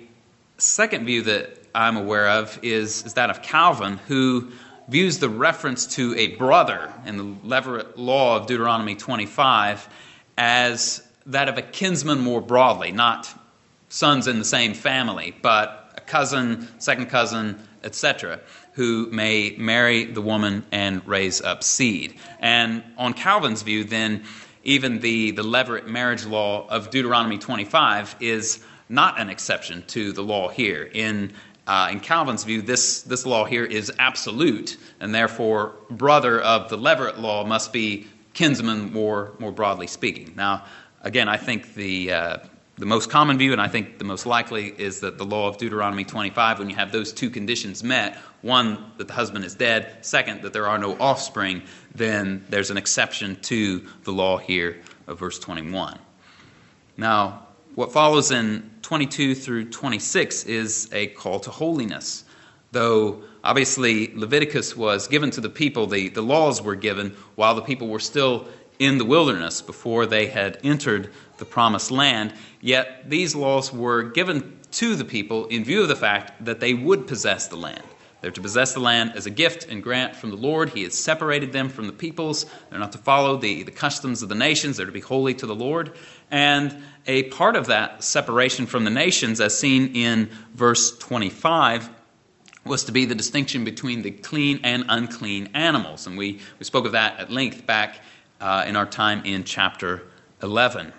second 0.58 1.06
view 1.06 1.22
that 1.24 1.58
I'm 1.76 1.96
aware 1.96 2.28
of 2.28 2.60
is, 2.64 3.06
is 3.06 3.14
that 3.14 3.30
of 3.30 3.42
Calvin, 3.42 3.98
who 4.08 4.52
views 4.88 5.20
the 5.20 5.30
reference 5.30 5.86
to 5.88 6.16
a 6.16 6.36
brother 6.36 6.92
in 7.06 7.18
the 7.18 7.24
levirate 7.24 7.94
law 7.98 8.38
of 8.38 8.48
Deuteronomy 8.48 8.96
25 8.96 9.88
as 10.38 11.08
that 11.28 11.48
of 11.48 11.58
a 11.58 11.62
kinsman 11.62 12.20
more 12.20 12.42
broadly, 12.42 12.92
not 12.92 13.32
sons 13.92 14.28
in 14.28 14.40
the 14.40 14.46
same 14.46 14.74
family, 14.74 15.36
but 15.42 15.94
a 15.98 16.02
cousin, 16.02 16.68
second 16.80 17.08
cousin, 17.08 17.60
etc., 17.84 18.40
who 18.74 19.08
may 19.12 19.54
marry 19.58 20.06
the 20.06 20.22
woman 20.22 20.66
and 20.72 21.06
raise 21.06 21.42
up 21.42 21.62
seed. 21.62 22.16
And 22.40 22.84
on 22.98 23.14
Calvin's 23.14 23.62
view, 23.62 23.84
then, 23.84 24.24
even 24.64 25.00
the, 25.00 25.32
the 25.32 25.44
levirate 25.44 25.88
marriage 25.88 26.26
law 26.26 26.68
of 26.70 26.90
Deuteronomy 26.90 27.38
25 27.38 28.16
is 28.22 28.64
not 28.88 29.20
an 29.20 29.30
exception 29.30 29.84
to 29.88 30.14
the 30.14 30.22
law 30.22 30.48
here. 30.48 30.90
In, 30.94 31.34
uh, 31.68 31.90
in 31.92 32.00
Calvin's 32.00 32.46
view, 32.46 32.62
this, 32.62 33.02
this 33.02 33.26
law 33.26 33.44
here 33.44 33.66
is 33.66 33.92
absolute, 34.00 34.78
and 35.02 35.14
therefore, 35.14 35.76
brother 35.90 36.40
of 36.40 36.70
the 36.70 36.78
levirate 36.78 37.20
law 37.20 37.44
must 37.44 37.74
be 37.74 38.08
kinsman 38.34 38.94
more, 38.94 39.34
more 39.40 39.52
broadly 39.52 39.88
speaking. 39.88 40.34
Now, 40.38 40.64
again, 41.02 41.28
I 41.28 41.36
think 41.36 41.74
the, 41.74 42.14
uh, 42.14 42.38
the 42.78 42.86
most 42.86 43.10
common 43.10 43.38
view, 43.38 43.52
and 43.52 43.62
I 43.62 43.68
think 43.68 44.00
the 44.00 44.06
most 44.06 44.26
likely, 44.26 44.68
is 44.68 45.02
that 45.02 45.18
the 45.18 45.26
law 45.26 45.48
of 45.48 45.58
Deuteronomy 45.58 46.04
25, 46.04 46.60
when 46.60 46.70
you 46.70 46.76
have 46.76 46.92
those 46.92 47.14
two 47.14 47.30
conditions 47.30 47.84
met 47.84 48.18
one, 48.42 48.92
that 48.98 49.08
the 49.08 49.14
husband 49.14 49.46
is 49.46 49.54
dead, 49.54 49.98
second, 50.02 50.42
that 50.42 50.54
there 50.54 50.68
are 50.68 50.78
no 50.78 50.98
offspring 50.98 51.62
then 51.94 52.46
there's 52.50 52.72
an 52.72 52.78
exception 52.78 53.36
to 53.42 53.86
the 54.04 54.12
law 54.12 54.38
here 54.38 54.82
of 55.08 55.20
verse 55.20 55.38
21. 55.40 56.00
Now, 56.98 57.48
what 57.76 57.92
follows 57.92 58.32
in 58.32 58.70
22 58.82 59.36
through 59.36 59.70
26 59.70 60.46
is 60.46 60.90
a 60.92 61.08
call 61.08 61.40
to 61.42 61.52
holiness. 61.52 62.24
Though 62.72 63.24
obviously 63.44 64.14
Leviticus 64.16 64.76
was 64.76 65.08
given 65.08 65.32
to 65.32 65.42
the 65.42 65.50
people, 65.50 65.88
the, 65.88 66.10
the 66.10 66.22
laws 66.22 66.62
were 66.62 66.76
given 66.76 67.16
while 67.36 67.56
the 67.56 67.62
people 67.62 67.88
were 67.88 68.00
still 68.00 68.48
in 68.82 68.98
the 68.98 69.06
wilderness 69.06 69.62
before 69.62 70.08
they 70.08 70.26
had 70.26 70.58
entered 70.64 71.08
the 71.38 71.46
promised 71.46 71.92
land. 71.92 72.34
Yet 72.62 73.08
these 73.08 73.36
laws 73.36 73.72
were 73.72 74.02
given 74.02 74.58
to 74.72 74.96
the 74.96 75.06
people 75.06 75.46
in 75.46 75.64
view 75.64 75.84
of 75.84 75.88
the 75.88 75.96
fact 75.96 76.44
that 76.46 76.60
they 76.60 76.74
would 76.74 77.06
possess 77.06 77.48
the 77.48 77.58
land. 77.58 77.84
They're 78.22 78.32
to 78.32 78.42
possess 78.42 78.74
the 78.74 78.80
land 78.80 79.14
as 79.16 79.28
a 79.28 79.30
gift 79.30 79.68
and 79.70 79.84
grant 79.84 80.16
from 80.16 80.32
the 80.32 80.36
Lord. 80.36 80.70
He 80.70 80.82
has 80.82 80.98
separated 80.98 81.54
them 81.54 81.70
from 81.70 81.86
the 81.86 81.94
peoples. 81.94 82.48
They're 82.72 82.80
not 82.80 82.92
to 82.94 82.98
follow 82.98 83.38
the, 83.38 83.62
the 83.62 83.72
customs 83.72 84.24
of 84.24 84.30
the 84.30 84.36
nations. 84.36 84.78
They're 84.78 84.88
to 84.88 84.92
be 84.92 85.00
holy 85.00 85.36
to 85.36 85.46
the 85.46 85.56
Lord. 85.56 85.94
And 86.32 86.84
a 87.06 87.24
part 87.24 87.56
of 87.56 87.68
that 87.68 88.04
separation 88.04 88.66
from 88.66 88.84
the 88.84 88.90
nations, 88.90 89.40
as 89.40 89.56
seen 89.56 89.96
in 89.96 90.32
verse 90.56 90.98
25, 90.98 91.88
was 92.66 92.86
to 92.86 92.92
be 92.92 93.06
the 93.06 93.16
distinction 93.16 93.64
between 93.64 94.02
the 94.02 94.12
clean 94.12 94.60
and 94.64 94.86
unclean 94.90 95.50
animals. 95.54 96.08
And 96.08 96.18
we, 96.18 96.40
we 96.58 96.66
spoke 96.66 96.86
of 96.86 96.94
that 96.94 97.20
at 97.20 97.32
length 97.32 97.68
back 97.68 98.00
uh, 98.42 98.66
in 98.68 98.76
our 98.76 98.86
time 98.86 99.24
in 99.24 99.44
chapter 99.44 100.04
11. 100.44 100.92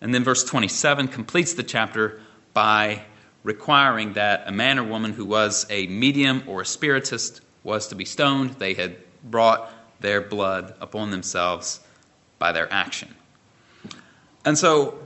And 0.00 0.14
then 0.14 0.24
verse 0.24 0.42
27 0.44 1.08
completes 1.08 1.54
the 1.54 1.62
chapter 1.62 2.20
by 2.54 3.02
requiring 3.44 4.14
that 4.14 4.44
a 4.46 4.52
man 4.52 4.78
or 4.78 4.84
woman 4.84 5.12
who 5.12 5.24
was 5.24 5.66
a 5.70 5.86
medium 5.86 6.42
or 6.46 6.62
a 6.62 6.66
spiritist 6.66 7.42
was 7.62 7.88
to 7.88 7.94
be 7.94 8.04
stoned. 8.04 8.50
They 8.54 8.74
had 8.74 8.96
brought 9.22 9.72
their 10.00 10.20
blood 10.20 10.74
upon 10.80 11.10
themselves 11.10 11.80
by 12.38 12.52
their 12.52 12.72
action. 12.72 13.14
And 14.44 14.56
so, 14.56 14.98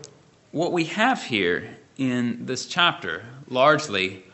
what 0.52 0.70
we 0.72 0.84
have 0.84 1.22
here 1.24 1.76
in 1.96 2.46
this 2.46 2.66
chapter 2.66 3.24
largely 3.48 4.24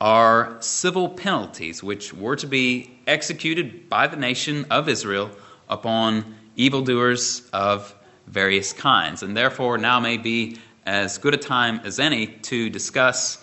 are 0.00 0.56
civil 0.58 1.08
penalties 1.08 1.80
which 1.80 2.12
were 2.12 2.34
to 2.34 2.48
be 2.48 2.90
executed 3.06 3.88
by 3.88 4.08
the 4.08 4.16
nation 4.16 4.66
of 4.68 4.88
Israel 4.88 5.30
upon 5.68 6.34
evildoers 6.56 7.48
of 7.52 7.94
various 8.26 8.72
kinds. 8.72 9.22
And 9.22 9.36
therefore, 9.36 9.78
now 9.78 10.00
may 10.00 10.16
be 10.16 10.58
as 10.86 11.18
good 11.18 11.34
a 11.34 11.38
time 11.38 11.80
as 11.84 11.98
any 11.98 12.26
to 12.26 12.70
discuss 12.70 13.42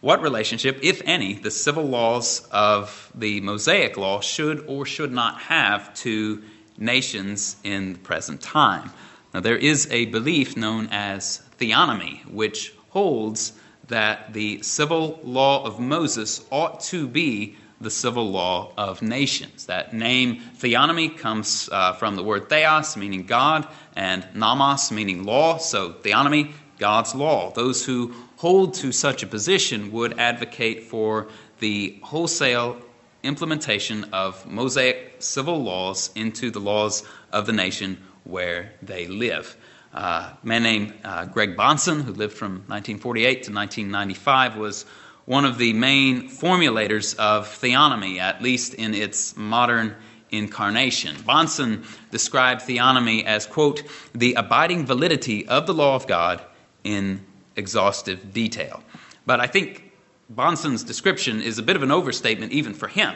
what 0.00 0.22
relationship, 0.22 0.78
if 0.82 1.02
any, 1.04 1.34
the 1.34 1.50
civil 1.50 1.84
laws 1.84 2.48
of 2.50 3.12
the 3.14 3.40
Mosaic 3.42 3.98
Law 3.98 4.20
should 4.20 4.64
or 4.66 4.86
should 4.86 5.12
not 5.12 5.40
have 5.42 5.92
to 5.94 6.42
nations 6.78 7.56
in 7.64 7.92
the 7.92 7.98
present 7.98 8.40
time. 8.40 8.90
Now, 9.34 9.40
there 9.40 9.58
is 9.58 9.86
a 9.90 10.06
belief 10.06 10.56
known 10.56 10.88
as 10.90 11.42
theonomy, 11.58 12.24
which 12.26 12.74
holds 12.88 13.52
that 13.88 14.32
the 14.32 14.62
civil 14.62 15.20
law 15.22 15.64
of 15.64 15.78
Moses 15.78 16.44
ought 16.50 16.80
to 16.80 17.06
be 17.06 17.56
the 17.80 17.90
civil 17.90 18.30
law 18.30 18.72
of 18.76 19.00
nations. 19.00 19.66
That 19.66 19.94
name, 19.94 20.42
theonomy, 20.58 21.16
comes 21.16 21.68
uh, 21.72 21.94
from 21.94 22.16
the 22.16 22.22
word 22.22 22.48
theos, 22.48 22.96
meaning 22.96 23.24
God, 23.24 23.66
and 23.96 24.26
nomos, 24.34 24.90
meaning 24.92 25.24
law. 25.24 25.58
So, 25.58 25.92
theonomy 25.92 26.52
God's 26.78 27.14
law. 27.14 27.52
Those 27.52 27.84
who 27.84 28.14
hold 28.36 28.74
to 28.74 28.92
such 28.92 29.22
a 29.22 29.26
position 29.26 29.92
would 29.92 30.18
advocate 30.18 30.84
for 30.84 31.28
the 31.58 31.98
wholesale 32.02 32.76
implementation 33.22 34.04
of 34.12 34.46
Mosaic 34.46 35.16
civil 35.18 35.62
laws 35.62 36.10
into 36.14 36.50
the 36.50 36.58
laws 36.58 37.04
of 37.32 37.46
the 37.46 37.52
nation 37.52 38.02
where 38.24 38.72
they 38.82 39.06
live. 39.06 39.56
Uh, 39.92 40.32
a 40.42 40.46
man 40.46 40.62
named 40.62 40.94
uh, 41.04 41.26
Greg 41.26 41.56
Bahnsen, 41.56 42.02
who 42.02 42.12
lived 42.12 42.34
from 42.34 42.52
1948 42.68 43.42
to 43.44 43.52
1995, 43.52 44.56
was 44.56 44.86
one 45.30 45.44
of 45.44 45.58
the 45.58 45.72
main 45.72 46.28
formulators 46.28 47.16
of 47.16 47.46
theonomy, 47.46 48.18
at 48.18 48.42
least 48.42 48.74
in 48.74 48.94
its 48.94 49.36
modern 49.36 49.94
incarnation. 50.32 51.14
Bahnsen 51.14 51.84
described 52.10 52.62
theonomy 52.62 53.24
as, 53.24 53.46
quote, 53.46 53.84
the 54.12 54.34
abiding 54.34 54.86
validity 54.86 55.46
of 55.46 55.68
the 55.68 55.72
law 55.72 55.94
of 55.94 56.08
God 56.08 56.44
in 56.82 57.24
exhaustive 57.54 58.32
detail. 58.32 58.82
But 59.24 59.38
I 59.38 59.46
think 59.46 59.92
Bahnsen's 60.34 60.82
description 60.82 61.40
is 61.40 61.58
a 61.58 61.62
bit 61.62 61.76
of 61.76 61.84
an 61.84 61.92
overstatement 61.92 62.50
even 62.50 62.74
for 62.74 62.88
him. 62.88 63.14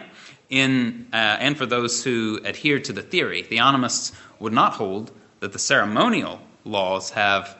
In, 0.51 1.09
uh, 1.13 1.17
and 1.17 1.59
for 1.59 1.67
those 1.67 2.05
who 2.05 2.39
adhere 2.45 2.79
to 2.79 2.93
the 2.93 3.03
theory, 3.03 3.43
theonomists 3.43 4.13
would 4.39 4.53
not 4.53 4.75
hold 4.75 5.11
that 5.41 5.53
the 5.53 5.59
ceremonial 5.59 6.41
laws 6.65 7.11
have 7.11 7.59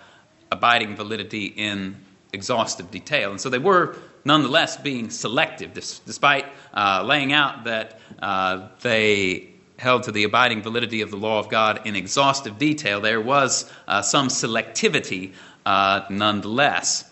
abiding 0.53 0.95
validity 0.95 1.47
in 1.47 1.97
exhaustive 2.33 2.93
detail. 2.93 3.33
And 3.33 3.41
so 3.41 3.51
they 3.51 3.59
were 3.59 3.97
nonetheless 4.25 4.77
being 4.77 5.11
selective, 5.11 5.73
despite 5.73 6.47
uh, 6.73 7.03
laying 7.05 7.33
out 7.33 7.65
that 7.65 7.99
uh, 8.21 8.69
they 8.81 9.51
held 9.79 10.05
to 10.05 10.13
the 10.13 10.25
abiding 10.25 10.63
validity 10.63 11.01
of 11.01 11.11
the 11.11 11.17
law 11.17 11.39
of 11.39 11.49
God 11.49 11.81
in 11.85 11.97
exhaustive 11.97 12.59
detail, 12.59 13.01
there 13.01 13.21
was 13.21 13.71
uh, 13.89 14.03
some 14.03 14.29
selectivity 14.29 15.35
uh, 15.67 16.03
nonetheless. 16.09 17.11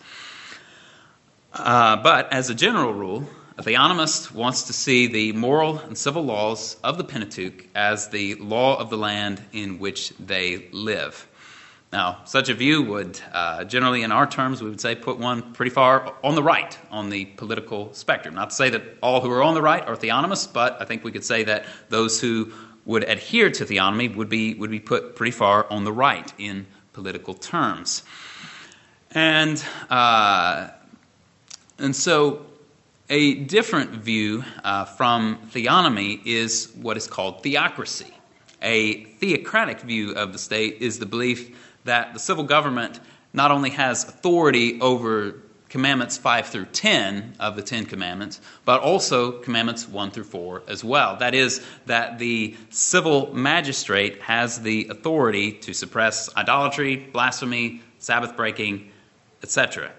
Uh, 1.53 1.97
but 1.97 2.31
as 2.33 2.49
a 2.49 2.55
general 2.55 2.93
rule, 2.93 3.27
a 3.57 3.61
theonomist 3.61 4.31
wants 4.31 4.63
to 4.63 4.73
see 4.73 5.05
the 5.05 5.31
moral 5.33 5.77
and 5.77 5.95
civil 5.95 6.23
laws 6.23 6.77
of 6.83 6.97
the 6.97 7.03
Pentateuch 7.03 7.67
as 7.75 8.09
the 8.09 8.33
law 8.35 8.79
of 8.79 8.89
the 8.89 8.97
land 8.97 9.43
in 9.51 9.77
which 9.77 10.09
they 10.17 10.67
live. 10.71 11.27
Now, 11.93 12.21
such 12.25 12.49
a 12.49 12.55
view 12.55 12.81
would, 12.81 13.21
uh, 13.31 13.65
generally 13.65 14.01
in 14.01 14.11
our 14.11 14.25
terms, 14.25 14.63
we 14.63 14.69
would 14.71 14.81
say 14.81 14.95
put 14.95 15.19
one 15.19 15.53
pretty 15.53 15.69
far 15.69 16.15
on 16.23 16.33
the 16.33 16.41
right 16.41 16.75
on 16.89 17.11
the 17.11 17.25
political 17.25 17.93
spectrum. 17.93 18.33
Not 18.33 18.49
to 18.49 18.55
say 18.55 18.71
that 18.71 18.81
all 19.03 19.21
who 19.21 19.29
are 19.29 19.43
on 19.43 19.53
the 19.53 19.61
right 19.61 19.87
are 19.87 19.95
theonomists, 19.95 20.51
but 20.51 20.81
I 20.81 20.85
think 20.85 21.03
we 21.03 21.11
could 21.11 21.23
say 21.23 21.43
that 21.43 21.65
those 21.89 22.19
who 22.19 22.51
would 22.85 23.03
adhere 23.03 23.51
to 23.51 23.63
theonomy 23.63 24.15
would 24.15 24.27
be, 24.27 24.55
would 24.55 24.71
be 24.71 24.79
put 24.79 25.15
pretty 25.15 25.29
far 25.29 25.71
on 25.71 25.83
the 25.83 25.91
right 25.91 26.33
in 26.39 26.65
political 26.93 27.35
terms. 27.35 28.01
And, 29.11 29.63
uh, 29.91 30.69
and 31.77 31.95
so 31.95 32.43
a 33.11 33.35
different 33.35 33.91
view 33.91 34.43
uh, 34.63 34.85
from 34.85 35.37
theonomy 35.51 36.25
is 36.25 36.71
what 36.73 36.97
is 36.97 37.05
called 37.05 37.43
theocracy. 37.43 38.11
A 38.63 39.03
theocratic 39.03 39.81
view 39.81 40.13
of 40.15 40.33
the 40.33 40.39
state 40.39 40.77
is 40.79 40.97
the 40.97 41.05
belief 41.05 41.55
that 41.85 42.13
the 42.13 42.19
civil 42.19 42.43
government 42.43 42.99
not 43.33 43.51
only 43.51 43.71
has 43.71 44.03
authority 44.03 44.79
over 44.79 45.35
commandments 45.73 46.17
5 46.17 46.47
through 46.47 46.65
10 46.65 47.33
of 47.39 47.55
the 47.55 47.63
10 47.63 47.85
commandments, 47.85 48.39
but 48.63 48.81
also 48.81 49.39
commandments 49.39 49.89
1 49.89 50.11
through 50.11 50.23
4 50.23 50.61
as 50.67 50.83
well. 50.83 51.15
That 51.15 51.33
is, 51.33 51.65
that 51.87 52.19
the 52.19 52.55
civil 52.69 53.33
magistrate 53.33 54.21
has 54.21 54.61
the 54.61 54.87
authority 54.91 55.51
to 55.51 55.73
suppress 55.73 56.29
idolatry, 56.35 56.97
blasphemy, 56.97 57.81
Sabbath 57.97 58.35
breaking, 58.35 58.91
etc. 59.41 59.91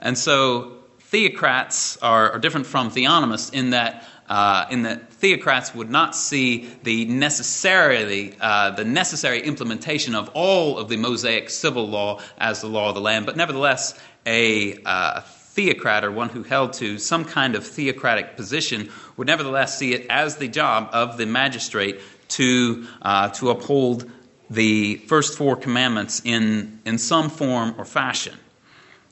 And 0.00 0.18
so 0.18 0.82
theocrats 1.10 1.96
are, 2.02 2.32
are 2.32 2.38
different 2.38 2.66
from 2.66 2.90
theonomists 2.90 3.54
in 3.54 3.70
that 3.70 4.06
uh, 4.32 4.66
in 4.70 4.84
that 4.84 5.10
theocrats 5.10 5.74
would 5.74 5.90
not 5.90 6.16
see 6.16 6.66
the 6.84 7.04
necessarily 7.04 8.34
uh, 8.40 8.70
the 8.70 8.82
necessary 8.82 9.42
implementation 9.42 10.14
of 10.14 10.30
all 10.32 10.78
of 10.78 10.88
the 10.88 10.96
Mosaic 10.96 11.50
civil 11.50 11.86
law 11.86 12.18
as 12.38 12.62
the 12.62 12.66
law 12.66 12.88
of 12.88 12.94
the 12.94 13.00
land, 13.02 13.26
but 13.26 13.36
nevertheless 13.36 13.92
a 14.24 14.82
uh, 14.86 15.20
theocrat 15.20 16.02
or 16.02 16.10
one 16.10 16.30
who 16.30 16.42
held 16.44 16.72
to 16.72 16.96
some 16.96 17.26
kind 17.26 17.54
of 17.54 17.66
theocratic 17.66 18.34
position 18.34 18.88
would 19.18 19.26
nevertheless 19.26 19.76
see 19.76 19.92
it 19.92 20.06
as 20.08 20.36
the 20.36 20.48
job 20.48 20.88
of 20.94 21.18
the 21.18 21.26
magistrate 21.26 22.00
to 22.28 22.86
uh, 23.02 23.28
to 23.28 23.50
uphold 23.50 24.10
the 24.48 24.96
first 25.08 25.36
four 25.36 25.56
commandments 25.56 26.22
in 26.24 26.80
in 26.86 26.96
some 26.96 27.28
form 27.28 27.74
or 27.76 27.84
fashion. 27.84 28.38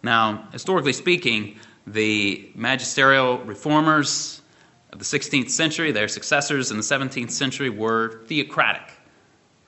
Now, 0.03 0.49
historically 0.51 0.95
speaking, 0.95 1.59
the 1.87 2.51
magisterial 2.55 3.37
reformers 3.41 4.41
of 4.93 4.99
the 4.99 5.05
16th 5.05 5.51
century, 5.51 5.93
their 5.93 6.09
successors 6.09 6.71
in 6.71 6.77
the 6.77 6.83
17th 6.83 7.31
century 7.31 7.71
were 7.71 8.23
theocratic, 8.27 8.93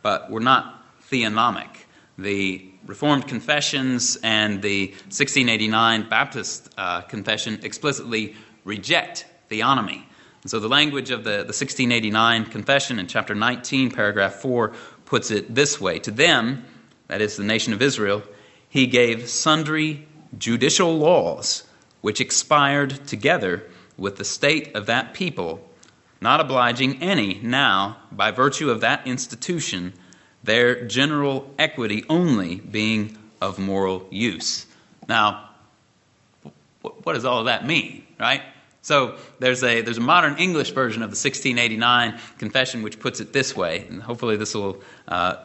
but 0.03 0.31
were 0.31 0.41
not 0.41 0.85
theonomic. 1.11 1.69
The 2.19 2.69
Reformed 2.85 3.29
confessions 3.29 4.19
and 4.25 4.61
the 4.61 4.89
1689 4.89 6.09
Baptist 6.09 6.69
uh, 6.77 7.03
confession 7.03 7.61
explicitly 7.63 8.35
reject 8.65 9.25
theonomy. 9.49 10.03
And 10.43 10.51
so 10.51 10.59
the 10.59 10.69
language 10.69 11.13
of 11.13 11.23
the, 11.23 11.31
the 11.31 11.55
1689 11.55 12.47
confession 12.47 12.99
in 12.99 13.07
chapter 13.07 13.37
19, 13.37 13.93
paragraph 13.93 14.35
4, 14.35 14.73
puts 15.05 15.31
it 15.31 15.55
this 15.55 15.81
way 15.81 16.01
To 16.01 16.11
them, 16.11 16.65
that 17.07 17.21
is 17.21 17.37
the 17.37 17.45
nation 17.45 17.73
of 17.73 17.81
Israel, 17.81 18.25
he 18.69 18.89
gave 18.89 19.29
sundry 19.29 20.09
judicial 20.37 20.99
laws 20.99 21.65
which 22.01 22.21
expired 22.21 23.07
together 23.07 23.65
with 23.97 24.17
the 24.17 24.25
state 24.25 24.75
of 24.75 24.87
that 24.87 25.15
people, 25.15 25.69
not 26.21 26.41
obliging 26.41 27.03
any 27.03 27.41
now 27.43 27.97
by 28.11 28.31
virtue 28.31 28.71
of 28.71 28.81
that 28.81 29.07
institution, 29.07 29.93
their 30.43 30.85
general 30.87 31.53
equity 31.59 32.05
only 32.09 32.57
being 32.57 33.17
of 33.41 33.59
moral 33.59 34.07
use. 34.11 34.67
Now, 35.09 35.51
what 36.83 37.15
does 37.15 37.25
all 37.25 37.41
of 37.41 37.47
that 37.47 37.67
mean, 37.67 38.07
right? 38.19 38.43
So 38.83 39.17
there's 39.39 39.63
a 39.63 39.81
there's 39.83 39.99
a 39.99 40.03
modern 40.03 40.39
English 40.39 40.73
version 40.73 41.03
of 41.03 41.11
the 41.11 41.15
1689 41.15 42.19
confession 42.39 42.83
which 42.83 42.99
puts 42.99 43.21
it 43.21 43.33
this 43.33 43.55
way, 43.57 43.87
and 43.89 44.03
hopefully 44.03 44.37
this 44.37 44.55
will 44.55 44.83
uh, 45.07 45.37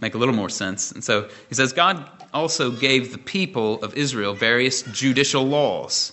make 0.00 0.14
a 0.14 0.18
little 0.18 0.34
more 0.34 0.48
sense. 0.48 0.92
And 0.92 1.04
so 1.04 1.28
he 1.50 1.54
says, 1.54 1.74
God 1.74 2.08
also 2.32 2.70
gave 2.70 3.12
the 3.12 3.18
people 3.18 3.82
of 3.82 3.94
Israel 3.94 4.32
various 4.32 4.82
judicial 4.82 5.44
laws, 5.44 6.12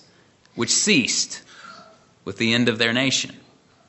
which 0.54 0.70
ceased 0.70 1.40
with 2.24 2.36
the 2.38 2.52
end 2.52 2.68
of 2.68 2.78
their 2.78 2.92
nation. 2.92 3.36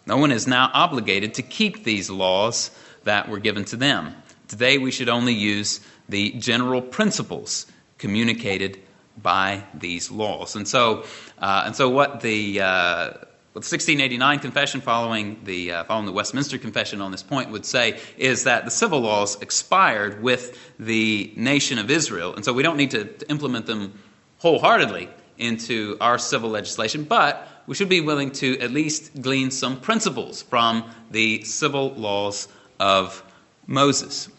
No 0.05 0.17
one 0.17 0.31
is 0.31 0.47
now 0.47 0.69
obligated 0.73 1.35
to 1.35 1.41
keep 1.41 1.83
these 1.83 2.09
laws 2.09 2.71
that 3.03 3.27
were 3.29 3.39
given 3.39 3.65
to 3.65 3.75
them. 3.75 4.15
Today, 4.47 4.77
we 4.77 4.91
should 4.91 5.09
only 5.09 5.33
use 5.33 5.79
the 6.07 6.31
general 6.31 6.81
principles 6.81 7.65
communicated 7.97 8.79
by 9.21 9.63
these 9.73 10.11
laws. 10.11 10.55
And 10.55 10.67
so, 10.67 11.05
uh, 11.39 11.63
and 11.65 11.75
so 11.75 11.89
what 11.89 12.21
the 12.21 12.61
uh, 12.61 13.13
what 13.55 13.63
the 13.63 13.73
1689 13.73 14.39
confession 14.39 14.81
following 14.81 15.39
the, 15.45 15.71
uh, 15.71 15.83
following 15.85 16.05
the 16.05 16.11
Westminster 16.11 16.57
Confession 16.57 16.99
on 16.99 17.11
this 17.11 17.23
point 17.23 17.51
would 17.51 17.65
say 17.65 17.97
is 18.17 18.43
that 18.43 18.65
the 18.65 18.69
civil 18.69 18.99
laws 18.99 19.41
expired 19.41 20.21
with 20.21 20.75
the 20.77 21.31
nation 21.37 21.79
of 21.79 21.89
Israel. 21.89 22.35
And 22.35 22.43
so 22.43 22.51
we 22.51 22.63
don't 22.63 22.75
need 22.75 22.91
to, 22.91 23.05
to 23.05 23.29
implement 23.29 23.65
them 23.65 23.97
wholeheartedly 24.39 25.07
into 25.37 25.95
our 26.01 26.17
civil 26.17 26.49
legislation, 26.49 27.05
but 27.05 27.47
we 27.67 27.75
should 27.75 27.89
be 27.89 28.01
willing 28.01 28.31
to 28.31 28.59
at 28.59 28.71
least 28.71 29.21
glean 29.21 29.51
some 29.51 29.79
principles 29.79 30.41
from 30.41 30.89
the 31.11 31.43
civil 31.43 31.93
laws 31.93 32.47
of 32.79 33.23
Moses. 33.67 34.29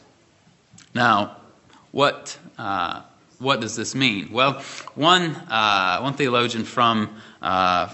Now, 0.95 1.37
what, 1.93 2.39
uh, 2.59 3.03
what 3.39 3.61
does 3.61 3.77
this 3.77 3.95
mean? 3.95 4.31
Well, 4.33 4.63
one, 4.95 5.35
uh, 5.35 6.01
one 6.01 6.15
theologian 6.15 6.65
from, 6.65 7.17
uh, 7.43 7.89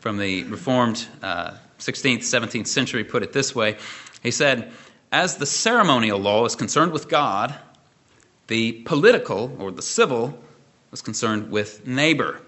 from 0.00 0.18
the 0.18 0.44
Reformed 0.44 1.06
16th, 1.22 1.22
uh, 1.22 1.50
17th 1.78 2.66
century 2.66 3.04
put 3.04 3.22
it 3.22 3.32
this 3.32 3.54
way. 3.54 3.76
He 4.22 4.30
said, 4.30 4.72
As 5.10 5.36
the 5.36 5.46
ceremonial 5.46 6.18
law 6.18 6.44
is 6.44 6.54
concerned 6.54 6.92
with 6.92 7.08
God, 7.08 7.54
the 8.48 8.72
political 8.84 9.56
or 9.58 9.70
the 9.70 9.82
civil 9.82 10.38
was 10.90 11.02
concerned 11.02 11.50
with 11.50 11.86
neighbor. 11.86 12.40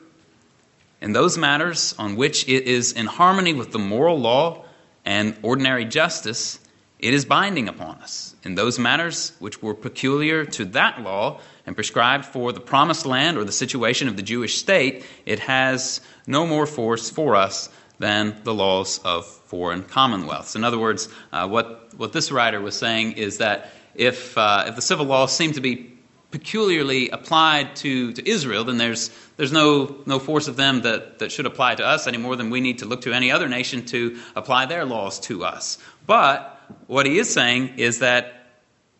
In 1.00 1.12
those 1.12 1.38
matters 1.38 1.94
on 1.98 2.16
which 2.16 2.48
it 2.48 2.64
is 2.64 2.92
in 2.92 3.06
harmony 3.06 3.54
with 3.54 3.72
the 3.72 3.78
moral 3.78 4.18
law 4.18 4.64
and 5.04 5.36
ordinary 5.42 5.84
justice, 5.84 6.58
it 6.98 7.14
is 7.14 7.24
binding 7.24 7.68
upon 7.68 7.96
us. 7.96 8.34
In 8.42 8.56
those 8.56 8.78
matters 8.78 9.32
which 9.38 9.62
were 9.62 9.74
peculiar 9.74 10.44
to 10.46 10.64
that 10.66 11.00
law 11.02 11.40
and 11.66 11.76
prescribed 11.76 12.24
for 12.24 12.52
the 12.52 12.60
promised 12.60 13.06
land 13.06 13.38
or 13.38 13.44
the 13.44 13.52
situation 13.52 14.08
of 14.08 14.16
the 14.16 14.22
Jewish 14.22 14.58
state, 14.58 15.04
it 15.24 15.38
has 15.40 16.00
no 16.26 16.46
more 16.46 16.66
force 16.66 17.10
for 17.10 17.36
us 17.36 17.68
than 17.98 18.40
the 18.42 18.54
laws 18.54 18.98
of 19.04 19.26
foreign 19.26 19.82
commonwealths. 19.82 20.56
In 20.56 20.64
other 20.64 20.78
words, 20.78 21.08
uh, 21.32 21.46
what, 21.48 21.94
what 21.96 22.12
this 22.12 22.32
writer 22.32 22.60
was 22.60 22.76
saying 22.76 23.12
is 23.12 23.38
that 23.38 23.70
if, 23.94 24.36
uh, 24.36 24.64
if 24.68 24.76
the 24.76 24.82
civil 24.82 25.06
laws 25.06 25.34
seem 25.34 25.52
to 25.52 25.60
be 25.60 25.97
peculiarly 26.30 27.08
applied 27.08 27.74
to, 27.76 28.12
to 28.12 28.28
Israel, 28.28 28.64
then 28.64 28.76
there's, 28.76 29.10
there's 29.36 29.52
no, 29.52 29.96
no 30.04 30.18
force 30.18 30.46
of 30.46 30.56
them 30.56 30.82
that, 30.82 31.20
that 31.20 31.32
should 31.32 31.46
apply 31.46 31.74
to 31.74 31.84
us 31.84 32.06
any 32.06 32.18
more 32.18 32.36
than 32.36 32.50
we 32.50 32.60
need 32.60 32.78
to 32.78 32.84
look 32.84 33.02
to 33.02 33.12
any 33.14 33.30
other 33.30 33.48
nation 33.48 33.84
to 33.86 34.18
apply 34.36 34.66
their 34.66 34.84
laws 34.84 35.20
to 35.20 35.44
us. 35.44 35.78
But 36.06 36.60
what 36.86 37.06
he 37.06 37.18
is 37.18 37.32
saying 37.32 37.78
is 37.78 38.00
that 38.00 38.46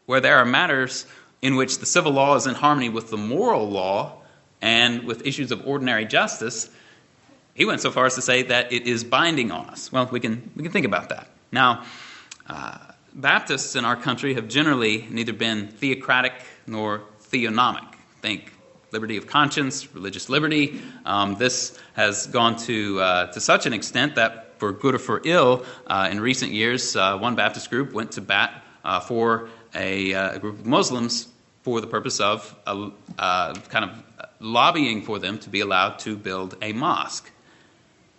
where 0.06 0.20
there 0.20 0.36
are 0.38 0.46
matters 0.46 1.06
in 1.42 1.56
which 1.56 1.78
the 1.78 1.86
civil 1.86 2.12
law 2.12 2.34
is 2.36 2.46
in 2.46 2.54
harmony 2.54 2.88
with 2.88 3.10
the 3.10 3.18
moral 3.18 3.68
law 3.68 4.22
and 4.62 5.04
with 5.04 5.26
issues 5.26 5.52
of 5.52 5.66
ordinary 5.66 6.06
justice, 6.06 6.70
he 7.54 7.66
went 7.66 7.82
so 7.82 7.90
far 7.90 8.06
as 8.06 8.14
to 8.14 8.22
say 8.22 8.44
that 8.44 8.72
it 8.72 8.86
is 8.86 9.04
binding 9.04 9.52
on 9.52 9.66
us. 9.66 9.92
Well, 9.92 10.08
we 10.10 10.20
can, 10.20 10.50
we 10.56 10.62
can 10.62 10.72
think 10.72 10.86
about 10.86 11.10
that. 11.10 11.28
Now, 11.52 11.84
uh, 12.46 12.78
Baptists 13.14 13.74
in 13.74 13.84
our 13.84 13.96
country 13.96 14.34
have 14.34 14.48
generally 14.48 15.06
neither 15.10 15.32
been 15.32 15.68
theocratic 15.68 16.34
nor 16.66 17.02
theonomic. 17.30 17.86
Think 18.20 18.52
liberty 18.90 19.16
of 19.16 19.26
conscience, 19.26 19.94
religious 19.94 20.28
liberty. 20.28 20.80
Um, 21.04 21.36
this 21.36 21.78
has 21.94 22.26
gone 22.26 22.56
to, 22.60 23.00
uh, 23.00 23.32
to 23.32 23.40
such 23.40 23.66
an 23.66 23.72
extent 23.72 24.14
that, 24.14 24.58
for 24.58 24.72
good 24.72 24.94
or 24.94 24.98
for 24.98 25.20
ill, 25.24 25.64
uh, 25.86 26.08
in 26.10 26.20
recent 26.20 26.52
years, 26.52 26.96
uh, 26.96 27.16
one 27.18 27.34
Baptist 27.34 27.70
group 27.70 27.92
went 27.92 28.12
to 28.12 28.20
bat 28.20 28.64
uh, 28.84 29.00
for 29.00 29.50
a, 29.74 30.14
uh, 30.14 30.36
a, 30.36 30.38
group 30.38 30.58
of 30.58 30.66
Muslims 30.66 31.28
for 31.62 31.80
the 31.80 31.86
purpose 31.86 32.20
of 32.20 32.54
uh, 32.66 33.54
kind 33.68 33.84
of 33.84 34.02
lobbying 34.40 35.02
for 35.02 35.18
them 35.18 35.38
to 35.38 35.50
be 35.50 35.60
allowed 35.60 35.98
to 35.98 36.16
build 36.16 36.56
a 36.62 36.72
mosque. 36.72 37.30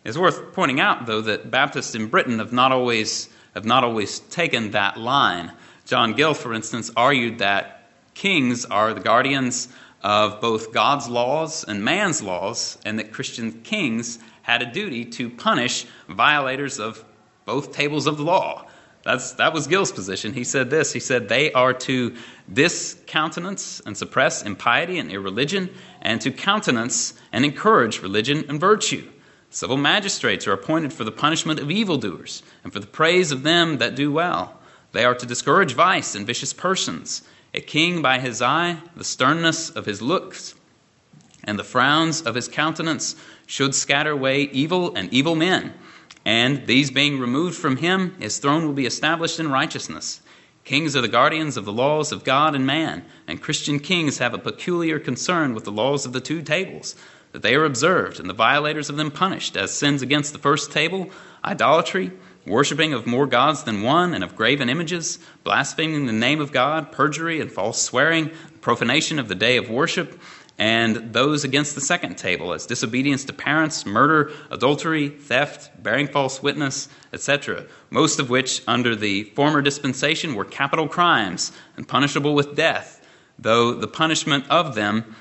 It's 0.03 0.17
worth 0.17 0.53
pointing 0.53 0.79
out, 0.79 1.05
though, 1.05 1.21
that 1.21 1.51
Baptists 1.51 1.95
in 1.95 2.07
Britain 2.07 2.39
have 2.39 2.53
not 2.53 2.71
always 2.71 3.29
have 3.55 3.65
not 3.65 3.83
always 3.83 4.19
taken 4.19 4.71
that 4.71 4.97
line. 4.97 5.51
John 5.85 6.13
Gill, 6.13 6.35
for 6.35 6.53
instance, 6.53 6.91
argued 6.95 7.39
that 7.39 7.78
kings 8.19 8.65
are 8.65 8.93
the 8.93 8.99
guardians 8.99 9.69
of 10.03 10.41
both 10.41 10.73
God's 10.73 11.07
laws 11.07 11.63
and 11.63 11.83
man's 11.83 12.21
laws, 12.21 12.77
and 12.83 12.99
that 12.99 13.13
Christian 13.13 13.61
kings 13.61 14.19
had 14.41 14.61
a 14.61 14.65
duty 14.65 15.05
to 15.05 15.29
punish 15.29 15.85
violators 16.09 16.79
of 16.79 17.03
both 17.45 17.71
tables 17.71 18.07
of 18.07 18.17
the 18.17 18.23
law. 18.23 18.67
That's, 19.03 19.31
that 19.33 19.53
was 19.53 19.67
Gill's 19.67 19.93
position. 19.93 20.33
He 20.33 20.43
said 20.43 20.69
this 20.69 20.91
He 20.91 20.99
said, 20.99 21.29
They 21.29 21.53
are 21.53 21.73
to 21.73 22.15
discountenance 22.51 23.81
and 23.85 23.95
suppress 23.95 24.43
impiety 24.43 24.99
and 24.99 25.09
irreligion, 25.09 25.69
and 26.01 26.19
to 26.19 26.31
countenance 26.31 27.13
and 27.31 27.45
encourage 27.45 28.01
religion 28.01 28.43
and 28.49 28.59
virtue. 28.59 29.09
Civil 29.49 29.77
magistrates 29.77 30.45
are 30.45 30.51
appointed 30.51 30.91
for 30.91 31.05
the 31.05 31.11
punishment 31.11 31.61
of 31.61 31.71
evildoers 31.71 32.43
and 32.65 32.73
for 32.73 32.79
the 32.79 32.87
praise 32.87 33.31
of 33.31 33.43
them 33.43 33.77
that 33.77 33.95
do 33.95 34.11
well. 34.11 34.59
They 34.91 35.05
are 35.05 35.15
to 35.15 35.25
discourage 35.25 35.73
vice 35.73 36.15
and 36.15 36.27
vicious 36.27 36.51
persons. 36.51 37.23
A 37.53 37.61
king 37.61 38.01
by 38.01 38.19
his 38.19 38.41
eye, 38.41 38.77
the 38.95 39.03
sternness 39.03 39.69
of 39.69 39.85
his 39.85 40.01
looks, 40.01 40.55
and 41.43 41.57
the 41.57 41.63
frowns 41.63 42.21
of 42.21 42.35
his 42.35 42.47
countenance 42.47 43.15
should 43.47 43.73
scatter 43.73 44.11
away 44.11 44.43
evil 44.43 44.93
and 44.95 45.11
evil 45.11 45.35
men. 45.35 45.73
And 46.25 46.67
these 46.67 46.91
being 46.91 47.19
removed 47.19 47.57
from 47.57 47.77
him, 47.77 48.15
his 48.19 48.37
throne 48.37 48.65
will 48.65 48.73
be 48.73 48.85
established 48.85 49.39
in 49.39 49.49
righteousness. 49.49 50.21
Kings 50.63 50.95
are 50.95 51.01
the 51.01 51.07
guardians 51.07 51.57
of 51.57 51.65
the 51.65 51.73
laws 51.73 52.11
of 52.11 52.23
God 52.23 52.53
and 52.53 52.67
man, 52.67 53.03
and 53.25 53.41
Christian 53.41 53.79
kings 53.79 54.19
have 54.19 54.35
a 54.35 54.37
peculiar 54.37 54.99
concern 54.99 55.55
with 55.55 55.63
the 55.63 55.71
laws 55.71 56.05
of 56.05 56.13
the 56.13 56.21
two 56.21 56.43
tables, 56.43 56.95
that 57.31 57.41
they 57.41 57.55
are 57.55 57.65
observed 57.65 58.19
and 58.19 58.29
the 58.29 58.33
violators 58.33 58.89
of 58.89 58.97
them 58.97 59.09
punished, 59.09 59.57
as 59.57 59.71
sins 59.71 60.03
against 60.03 60.33
the 60.33 60.39
first 60.39 60.71
table, 60.71 61.09
idolatry, 61.43 62.11
worshipping 62.49 62.93
of 62.93 63.07
more 63.07 63.27
gods 63.27 63.63
than 63.63 63.81
one, 63.81 64.13
and 64.13 64.23
of 64.23 64.35
graven 64.35 64.67
images, 64.67 65.19
blaspheming 65.43 66.05
the 66.05 66.11
name 66.11 66.41
of 66.41 66.51
God, 66.51 66.91
perjury 66.91 67.39
and 67.39 67.51
false 67.51 67.81
swearing, 67.81 68.31
profanation 68.59 69.19
of 69.19 69.29
the 69.29 69.35
day 69.35 69.55
of 69.55 69.69
worship 69.69 70.19
and 70.59 71.13
those 71.13 71.45
against 71.45 71.73
the 71.73 71.81
second 71.81 72.17
table 72.17 72.53
as 72.53 72.65
disobedience 72.65 73.23
to 73.23 73.33
parents, 73.33 73.85
murder, 73.85 74.31
adultery, 74.51 75.07
theft, 75.07 75.71
bearing 75.81 76.05
false 76.05 76.43
witness, 76.43 76.89
etc., 77.13 77.65
most 77.89 78.19
of 78.19 78.29
which 78.29 78.61
under 78.67 78.93
the 78.93 79.23
former 79.35 79.61
dispensation 79.61 80.35
were 80.35 80.43
capital 80.43 80.87
crimes 80.87 81.53
and 81.77 81.87
punishable 81.87 82.35
with 82.35 82.55
death, 82.55 83.07
though 83.39 83.73
the 83.73 83.87
punishment 83.87 84.45
of 84.49 84.75
them, 84.75 85.15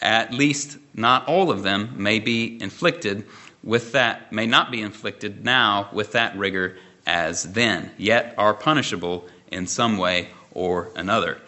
at 0.00 0.32
least 0.32 0.78
not 0.94 1.28
all 1.28 1.50
of 1.50 1.62
them, 1.62 1.92
may 1.94 2.18
be 2.18 2.60
inflicted 2.62 3.26
with 3.62 3.92
that, 3.92 4.32
may 4.32 4.46
not 4.46 4.70
be 4.70 4.80
inflicted 4.80 5.44
now 5.44 5.88
with 5.92 6.12
that 6.12 6.36
rigor 6.36 6.76
as 7.06 7.42
then, 7.52 7.90
yet 7.96 8.34
are 8.38 8.54
punishable 8.54 9.26
in 9.50 9.66
some 9.66 9.98
way 9.98 10.28
or 10.52 10.90
another. 10.94 11.40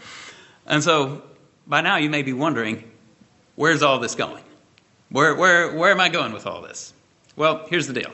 And 0.66 0.82
so, 0.82 1.22
by 1.66 1.80
now 1.80 1.96
you 1.96 2.10
may 2.10 2.22
be 2.22 2.32
wondering, 2.32 2.90
where's 3.56 3.82
all 3.82 3.98
this 3.98 4.14
going? 4.14 4.42
Where, 5.10 5.34
where, 5.34 5.74
where 5.74 5.90
am 5.90 6.00
I 6.00 6.08
going 6.08 6.32
with 6.32 6.46
all 6.46 6.62
this? 6.62 6.92
Well, 7.36 7.66
here's 7.68 7.86
the 7.86 7.92
deal 7.92 8.12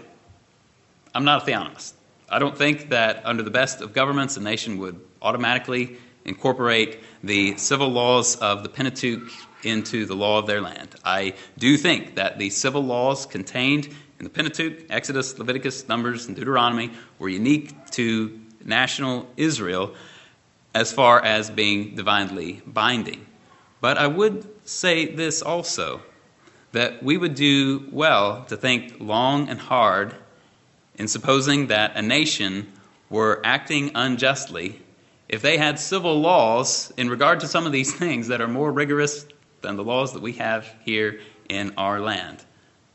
I'm 1.15 1.25
not 1.25 1.47
a 1.47 1.51
theonomist. 1.51 1.93
I 2.29 2.39
don't 2.39 2.57
think 2.57 2.91
that 2.91 3.23
under 3.25 3.43
the 3.43 3.51
best 3.51 3.81
of 3.81 3.93
governments, 3.93 4.37
a 4.37 4.41
nation 4.41 4.79
would 4.79 5.01
automatically 5.23 5.97
incorporate 6.25 7.01
the 7.23 7.57
civil 7.57 7.89
laws 7.89 8.37
of 8.37 8.63
the 8.63 8.69
Pentateuch 8.69 9.31
into 9.63 10.07
the 10.07 10.15
law 10.15 10.39
of 10.39 10.47
their 10.47 10.61
land. 10.61 10.95
I 11.05 11.35
do 11.59 11.77
think 11.77 12.17
that 12.17 12.39
the 12.39 12.51
civil 12.51 12.85
laws 12.85 13.27
contained 13.27 13.87
in 14.19 14.25
the 14.25 14.31
Pentateuch, 14.31 14.87
Exodus, 14.91 15.39
Leviticus, 15.39 15.89
Numbers, 15.89 16.27
and 16.27 16.37
Deuteronomy, 16.37 16.93
were 17.19 17.29
unique 17.29 17.91
to 17.93 18.41
national 18.65 19.29
Israel 19.37 19.95
as 20.75 20.93
far 20.93 21.23
as 21.25 21.51
being 21.51 21.95
divinely 21.95 22.63
binding. 22.67 23.27
But 23.81 23.99
I 23.99 24.07
would 24.07 24.47
say 24.69 25.07
this 25.07 25.43
also 25.43 26.03
that 26.73 27.03
we 27.03 27.17
would 27.17 27.35
do 27.35 27.89
well 27.91 28.45
to 28.45 28.57
think 28.57 28.97
long 29.01 29.49
and 29.49 29.59
hard 29.59 30.15
in 30.97 31.09
supposing 31.09 31.69
that 31.69 31.97
a 31.97 32.03
nation 32.03 32.73
were 33.09 33.41
acting 33.45 33.93
unjustly 33.95 34.83
if 35.29 35.43
they 35.43 35.57
had 35.57 35.79
civil 35.79 36.21
laws 36.21 36.93
in 36.97 37.09
regard 37.09 37.41
to 37.41 37.49
some 37.49 37.67
of 37.67 37.73
these 37.73 37.95
things 37.99 38.29
that 38.29 38.41
are 38.41 38.49
more 38.49 38.73
rigorous 38.73 39.27
than 39.67 39.77
the 39.77 39.83
laws 39.83 40.13
that 40.13 40.23
we 40.23 40.35
have 40.35 40.73
here 40.85 41.21
in 41.49 41.75
our 41.77 42.01
land. 42.01 42.45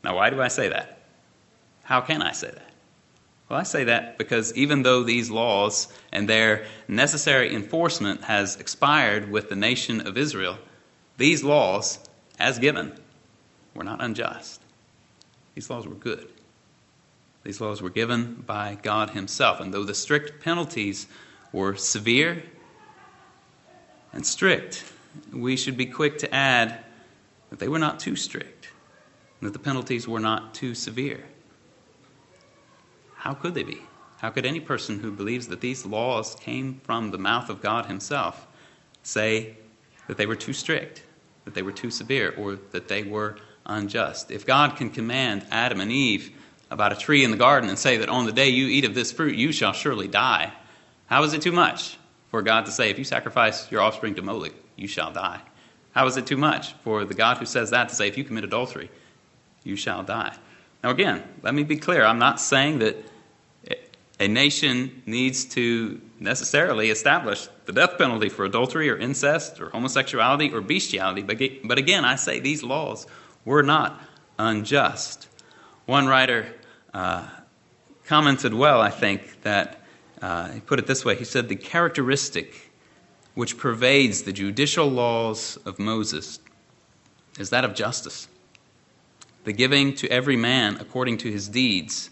Now, 0.02 0.16
why 0.16 0.30
do 0.30 0.40
I 0.40 0.48
say 0.48 0.70
that? 0.70 1.02
How 1.82 2.00
can 2.00 2.22
I 2.22 2.32
say 2.32 2.50
that? 2.50 2.70
Well, 3.48 3.60
I 3.60 3.64
say 3.64 3.84
that 3.84 4.16
because 4.16 4.54
even 4.54 4.82
though 4.82 5.02
these 5.02 5.30
laws 5.30 5.92
and 6.12 6.26
their 6.26 6.64
necessary 6.88 7.54
enforcement 7.54 8.24
has 8.24 8.56
expired 8.56 9.30
with 9.30 9.50
the 9.50 9.56
nation 9.56 10.06
of 10.06 10.16
Israel, 10.16 10.56
these 11.18 11.44
laws, 11.44 11.98
as 12.38 12.58
given, 12.58 12.98
were 13.74 13.84
not 13.84 14.02
unjust. 14.02 14.62
These 15.54 15.68
laws 15.68 15.86
were 15.86 15.94
good. 15.94 16.30
These 17.44 17.60
laws 17.60 17.82
were 17.82 17.90
given 17.90 18.42
by 18.46 18.78
God 18.82 19.10
Himself. 19.10 19.60
And 19.60 19.74
though 19.74 19.84
the 19.84 19.94
strict 19.94 20.42
penalties 20.42 21.06
were 21.52 21.76
severe 21.76 22.42
and 24.14 24.24
strict, 24.24 24.91
we 25.32 25.56
should 25.56 25.76
be 25.76 25.86
quick 25.86 26.18
to 26.18 26.34
add 26.34 26.78
that 27.50 27.58
they 27.58 27.68
were 27.68 27.78
not 27.78 28.00
too 28.00 28.16
strict, 28.16 28.68
and 29.40 29.48
that 29.48 29.52
the 29.52 29.58
penalties 29.58 30.08
were 30.08 30.20
not 30.20 30.54
too 30.54 30.74
severe. 30.74 31.24
How 33.14 33.34
could 33.34 33.54
they 33.54 33.62
be? 33.62 33.82
How 34.18 34.30
could 34.30 34.46
any 34.46 34.60
person 34.60 35.00
who 35.00 35.10
believes 35.10 35.48
that 35.48 35.60
these 35.60 35.84
laws 35.84 36.34
came 36.36 36.80
from 36.84 37.10
the 37.10 37.18
mouth 37.18 37.48
of 37.50 37.60
God 37.60 37.86
Himself 37.86 38.46
say 39.02 39.56
that 40.06 40.16
they 40.16 40.26
were 40.26 40.36
too 40.36 40.52
strict, 40.52 41.02
that 41.44 41.54
they 41.54 41.62
were 41.62 41.72
too 41.72 41.90
severe, 41.90 42.34
or 42.36 42.56
that 42.70 42.88
they 42.88 43.02
were 43.02 43.36
unjust. 43.66 44.30
If 44.30 44.46
God 44.46 44.76
can 44.76 44.90
command 44.90 45.46
Adam 45.50 45.80
and 45.80 45.92
Eve 45.92 46.30
about 46.70 46.92
a 46.92 46.96
tree 46.96 47.24
in 47.24 47.30
the 47.30 47.36
garden 47.36 47.68
and 47.68 47.78
say 47.78 47.98
that 47.98 48.08
on 48.08 48.26
the 48.26 48.32
day 48.32 48.48
you 48.48 48.66
eat 48.66 48.84
of 48.84 48.94
this 48.94 49.12
fruit, 49.12 49.36
you 49.36 49.52
shall 49.52 49.72
surely 49.72 50.08
die, 50.08 50.52
how 51.06 51.22
is 51.24 51.34
it 51.34 51.42
too 51.42 51.52
much 51.52 51.98
for 52.30 52.42
God 52.42 52.66
to 52.66 52.72
say, 52.72 52.90
if 52.90 52.98
you 52.98 53.04
sacrifice 53.04 53.70
your 53.70 53.82
offspring 53.82 54.14
to 54.14 54.22
Moloch, 54.22 54.54
you 54.76 54.88
shall 54.88 55.12
die? 55.12 55.40
How 55.92 56.06
is 56.06 56.16
it 56.16 56.26
too 56.26 56.36
much 56.36 56.72
for 56.74 57.04
the 57.04 57.14
God 57.14 57.36
who 57.36 57.46
says 57.46 57.70
that 57.70 57.88
to 57.90 57.94
say, 57.94 58.08
if 58.08 58.16
you 58.16 58.24
commit 58.24 58.44
adultery, 58.44 58.90
you 59.62 59.76
shall 59.76 60.02
die? 60.02 60.34
Now, 60.82 60.90
again, 60.90 61.22
let 61.42 61.54
me 61.54 61.62
be 61.62 61.76
clear. 61.76 62.04
I'm 62.04 62.18
not 62.18 62.40
saying 62.40 62.80
that 62.80 62.96
a 64.18 64.28
nation 64.28 65.02
needs 65.04 65.44
to 65.46 66.00
necessarily 66.18 66.90
establish 66.90 67.48
the 67.66 67.72
death 67.72 67.98
penalty 67.98 68.28
for 68.28 68.44
adultery 68.44 68.88
or 68.88 68.96
incest 68.96 69.60
or 69.60 69.70
homosexuality 69.70 70.52
or 70.52 70.60
bestiality. 70.60 71.22
But, 71.22 71.78
again, 71.78 72.04
I 72.04 72.16
say 72.16 72.40
these 72.40 72.62
laws 72.62 73.06
were 73.44 73.62
not 73.62 74.00
unjust. 74.38 75.28
One 75.86 76.06
writer 76.06 76.46
uh, 76.94 77.28
commented 78.06 78.54
well, 78.54 78.80
I 78.80 78.90
think, 78.90 79.42
that 79.42 79.80
uh, 80.20 80.50
he 80.52 80.60
put 80.60 80.78
it 80.78 80.86
this 80.86 81.04
way. 81.04 81.16
He 81.16 81.24
said, 81.24 81.48
The 81.48 81.56
characteristic 81.56 82.71
which 83.34 83.56
pervades 83.56 84.22
the 84.22 84.32
judicial 84.32 84.88
laws 84.88 85.56
of 85.64 85.78
Moses 85.78 86.38
is 87.38 87.50
that 87.50 87.64
of 87.64 87.74
justice, 87.74 88.28
the 89.44 89.52
giving 89.52 89.94
to 89.94 90.08
every 90.08 90.36
man 90.36 90.76
according 90.76 91.18
to 91.18 91.30
his 91.30 91.48
deeds, 91.48 92.10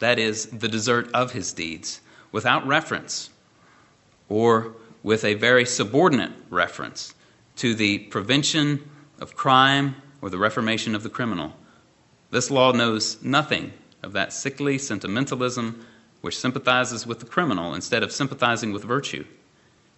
that 0.00 0.18
is, 0.18 0.46
the 0.46 0.68
desert 0.68 1.08
of 1.14 1.32
his 1.32 1.52
deeds, 1.52 2.00
without 2.32 2.66
reference 2.66 3.30
or 4.28 4.74
with 5.02 5.24
a 5.24 5.34
very 5.34 5.64
subordinate 5.64 6.32
reference 6.50 7.14
to 7.54 7.74
the 7.74 7.98
prevention 7.98 8.90
of 9.20 9.36
crime 9.36 9.94
or 10.20 10.28
the 10.28 10.38
reformation 10.38 10.94
of 10.94 11.02
the 11.02 11.08
criminal. 11.08 11.52
This 12.30 12.50
law 12.50 12.72
knows 12.72 13.22
nothing 13.22 13.72
of 14.02 14.12
that 14.12 14.32
sickly 14.32 14.78
sentimentalism 14.78 15.86
which 16.20 16.38
sympathizes 16.38 17.06
with 17.06 17.20
the 17.20 17.26
criminal 17.26 17.72
instead 17.72 18.02
of 18.02 18.10
sympathizing 18.10 18.72
with 18.72 18.82
virtue, 18.82 19.24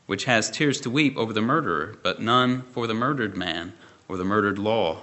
which 0.09 0.25
has 0.25 0.51
tears 0.51 0.81
to 0.81 0.89
weep 0.89 1.19
over 1.19 1.35
the 1.35 1.43
murderer, 1.43 1.95
but 2.03 2.19
none 2.19 2.63
for 2.73 2.87
the 2.87 2.95
murdered 2.95 3.37
man 3.37 3.75
or 4.09 4.17
the 4.17 4.25
murdered 4.25 4.59
law. 4.59 5.03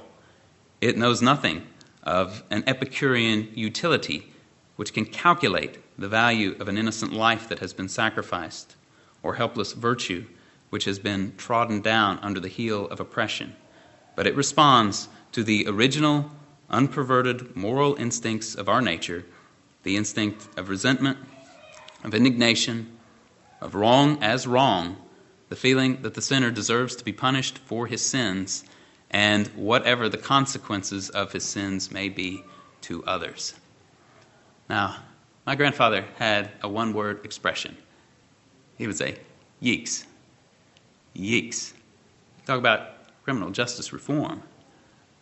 It 0.82 0.98
knows 0.98 1.22
nothing 1.22 1.68
of 2.02 2.42
an 2.50 2.64
Epicurean 2.66 3.52
utility 3.54 4.34
which 4.78 4.94
can 4.94 5.06
calculate 5.06 5.78
the 5.96 6.08
value 6.08 6.56
of 6.60 6.68
an 6.68 6.76
innocent 6.76 7.14
life 7.14 7.48
that 7.50 7.60
has 7.60 7.72
been 7.72 7.88
sacrificed 7.88 8.76
or 9.22 9.36
helpless 9.36 9.74
virtue 9.74 10.26
which 10.72 10.86
has 10.86 10.98
been 10.98 11.36
trodden 11.38 11.82
down 11.82 12.18
under 12.24 12.40
the 12.40 12.48
heel 12.48 12.88
of 12.88 13.00
oppression, 13.00 13.56
but 14.16 14.26
it 14.26 14.36
responds 14.36 15.08
to 15.34 15.44
the 15.44 15.68
original, 15.68 16.32
unperverted 16.72 17.56
moral 17.56 17.94
instincts 17.98 18.56
of 18.56 18.68
our 18.68 18.82
nature 18.82 19.24
the 19.84 19.98
instinct 19.98 20.48
of 20.58 20.68
resentment, 20.68 21.20
of 22.04 22.16
indignation, 22.16 22.98
of 23.62 23.76
wrong 23.76 24.22
as 24.22 24.48
wrong, 24.48 24.98
the 25.50 25.56
feeling 25.56 26.02
that 26.02 26.14
the 26.14 26.22
sinner 26.22 26.52
deserves 26.52 26.96
to 26.96 27.06
be 27.06 27.14
punished 27.14 27.58
for 27.60 27.88
his 27.88 28.06
sins, 28.06 28.64
and 29.12 29.48
whatever 29.50 30.10
the 30.10 30.18
consequences 30.18 31.10
of 31.10 31.32
his 31.32 31.44
sins 31.46 31.92
may 31.92 32.10
be 32.10 32.44
to 32.82 33.04
others. 33.06 33.54
Now, 34.70 34.98
My 35.46 35.56
grandfather 35.56 36.06
had 36.18 36.50
a 36.64 36.68
one 36.68 36.94
word 36.94 37.24
expression. 37.24 37.78
He 38.78 38.88
would 38.88 38.98
say, 38.98 39.20
Yeeks. 39.62 40.06
Yeeks. 41.16 41.74
Talk 42.48 42.58
about 42.58 43.24
criminal 43.24 43.52
justice 43.52 43.94
reform. 43.94 44.42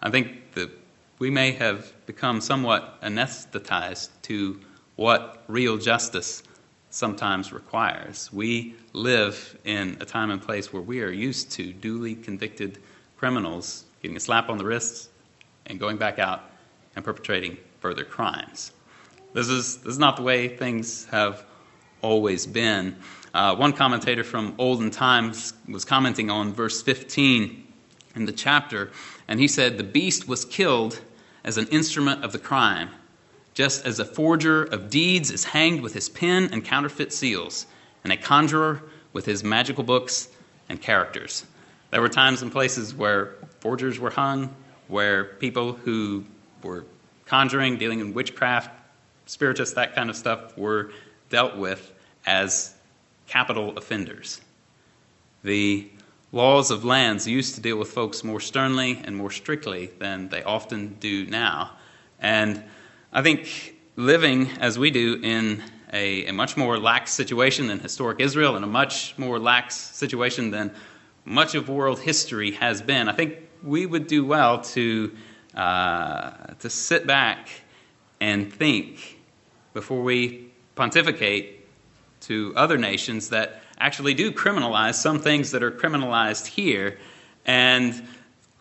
I 0.02 0.10
think 0.10 0.54
that 0.54 0.72
we 1.20 1.30
may 1.30 1.52
have 1.52 1.94
become 2.06 2.40
somewhat 2.42 3.02
anesthetized 3.02 4.10
to 4.24 4.60
what 4.96 5.44
real 5.48 5.78
justice 5.78 6.44
sometimes 6.94 7.52
requires. 7.52 8.32
We 8.32 8.76
live 8.94 9.58
in 9.66 9.98
a 10.00 10.06
time 10.06 10.30
and 10.30 10.40
place 10.40 10.72
where 10.72 10.82
we 10.82 11.02
are 11.02 11.10
used 11.10 11.52
to 11.54 11.74
duly 11.74 12.14
convicted 12.14 12.78
criminals 13.18 13.86
getting 14.04 14.16
a 14.16 14.20
slap 14.20 14.48
on 14.48 14.60
the 14.60 14.66
wrists 14.66 15.10
and 15.66 15.80
going 15.80 15.98
back 15.98 16.20
out 16.20 16.44
and 16.96 17.04
perpetrating 17.04 17.58
further 17.80 18.04
crimes. 18.04 18.74
This 19.34 19.48
is, 19.50 19.78
this 19.78 19.94
is 19.94 19.98
not 19.98 20.18
the 20.18 20.22
way 20.22 20.48
things 20.48 21.06
have 21.06 21.44
always 22.04 22.46
been. 22.46 22.96
Uh, 23.34 23.56
one 23.56 23.74
commentator 23.74 24.24
from 24.24 24.54
olden 24.60 24.92
times 24.92 25.54
was 25.68 25.86
commenting 25.86 26.30
on 26.30 26.54
verse 26.54 26.84
15 26.84 27.74
in 28.16 28.26
the 28.26 28.32
chapter, 28.32 28.92
and 29.28 29.40
he 29.40 29.48
said, 29.48 29.80
The 29.80 29.84
beast 29.84 30.28
was 30.28 30.46
killed 30.46 31.02
as 31.44 31.58
an 31.58 31.68
instrument 31.70 32.24
of 32.24 32.34
the 32.34 32.40
crime, 32.40 32.90
just 33.54 33.86
as 33.86 34.00
a 34.00 34.06
forger 34.06 34.64
of 34.64 34.90
deeds 34.90 35.32
is 35.32 35.44
hanged 35.44 35.82
with 35.82 35.94
his 35.94 36.10
pen 36.10 36.50
and 36.52 36.64
counterfeit 36.64 37.14
seals, 37.14 37.66
and 38.04 38.12
a 38.12 38.18
conjurer 38.18 38.84
with 39.14 39.26
his 39.26 39.44
magical 39.44 39.84
books 39.84 40.30
and 40.70 40.82
characters. 40.82 41.46
There 41.92 42.02
were 42.02 42.10
times 42.10 42.42
and 42.42 42.52
places 42.52 42.94
where 42.96 43.36
forgers 43.60 44.00
were 44.00 44.10
hung, 44.10 44.54
where 44.88 45.26
people 45.26 45.74
who 45.74 46.26
were 46.64 46.86
conjuring, 47.26 47.78
dealing 47.78 48.00
in 48.00 48.14
witchcraft, 48.14 48.72
spiritists, 49.26 49.76
that 49.76 49.96
kind 49.96 50.10
of 50.10 50.16
stuff, 50.16 50.58
were 50.58 50.92
dealt 51.30 51.56
with 51.56 51.92
as 52.26 52.74
capital 53.28 53.78
offenders. 53.78 54.42
The 55.44 55.88
laws 56.32 56.72
of 56.72 56.84
lands 56.84 57.28
used 57.28 57.56
to 57.56 57.62
deal 57.62 57.78
with 57.78 57.90
folks 57.90 58.24
more 58.24 58.40
sternly 58.40 59.02
and 59.04 59.16
more 59.16 59.32
strictly 59.32 59.92
than 60.00 60.30
they 60.30 60.44
often 60.44 60.96
do 61.00 61.26
now. 61.28 61.72
And 62.20 62.64
I 63.16 63.22
think 63.22 63.76
living 63.96 64.50
as 64.60 64.80
we 64.80 64.90
do 64.90 65.20
in 65.22 65.62
a, 65.94 66.26
a, 66.26 66.34
much 66.34 66.58
more 66.58 66.80
lax 66.80 67.14
situation 67.14 67.68
than 67.68 67.80
historic 67.80 68.20
Israel 68.20 68.56
and 68.56 68.66
a 68.66 68.68
much 68.68 69.16
more 69.20 69.38
lax 69.38 69.76
situation 69.76 70.50
than 70.50 70.74
much 71.24 71.54
of 71.54 71.70
world 71.70 72.00
history 72.00 72.54
has 72.54 72.82
been, 72.82 73.08
I 73.08 73.14
think 73.14 73.38
we 73.62 73.86
would 73.86 74.08
do 74.08 74.26
well 74.26 74.62
to, 74.62 75.16
uh, 75.54 76.32
to 76.58 76.72
sit 76.72 77.06
back 77.06 77.50
and 78.20 78.52
think 78.52 79.20
before 79.76 80.02
we 80.02 80.48
pontificate 80.74 81.68
to 82.22 82.52
other 82.56 82.80
nations 82.80 83.30
that 83.30 83.62
actually 83.78 84.16
do 84.16 84.32
criminalize 84.32 84.96
some 84.96 85.20
things 85.20 85.52
that 85.52 85.62
are 85.62 85.72
criminalized 85.72 86.48
here. 86.48 86.98
And 87.46 88.08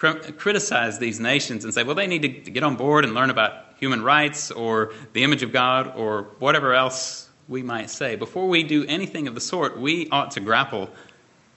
criticize 0.02 0.98
these 0.98 1.20
nations 1.20 1.64
and 1.64 1.72
say, 1.72 1.84
well, 1.84 1.94
they 1.94 2.06
need 2.06 2.22
to, 2.22 2.28
get 2.28 2.62
on 2.62 2.76
board 2.76 3.04
and 3.04 3.14
learn 3.14 3.30
about 3.30 3.52
human 3.78 4.02
rights 4.02 4.50
or 4.50 4.92
the 5.12 5.22
image 5.22 5.42
of 5.42 5.52
God 5.52 5.92
or 5.96 6.24
whatever 6.38 6.74
else 6.74 7.28
we 7.48 7.62
might 7.62 7.90
say. 7.90 8.16
Before 8.16 8.48
we 8.48 8.64
do 8.64 8.84
anything 8.86 9.28
of 9.28 9.34
the 9.34 9.40
sort, 9.40 9.78
we 9.78 10.08
ought 10.10 10.32
to 10.32 10.40
grapple 10.40 10.84
a 10.84 10.90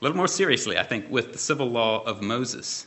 little 0.02 0.18
more 0.18 0.28
seriously, 0.28 0.78
I 0.78 0.84
think, 0.84 1.10
with 1.10 1.32
the 1.32 1.38
civil 1.38 1.68
law 1.68 2.04
of 2.04 2.22
Moses. 2.22 2.86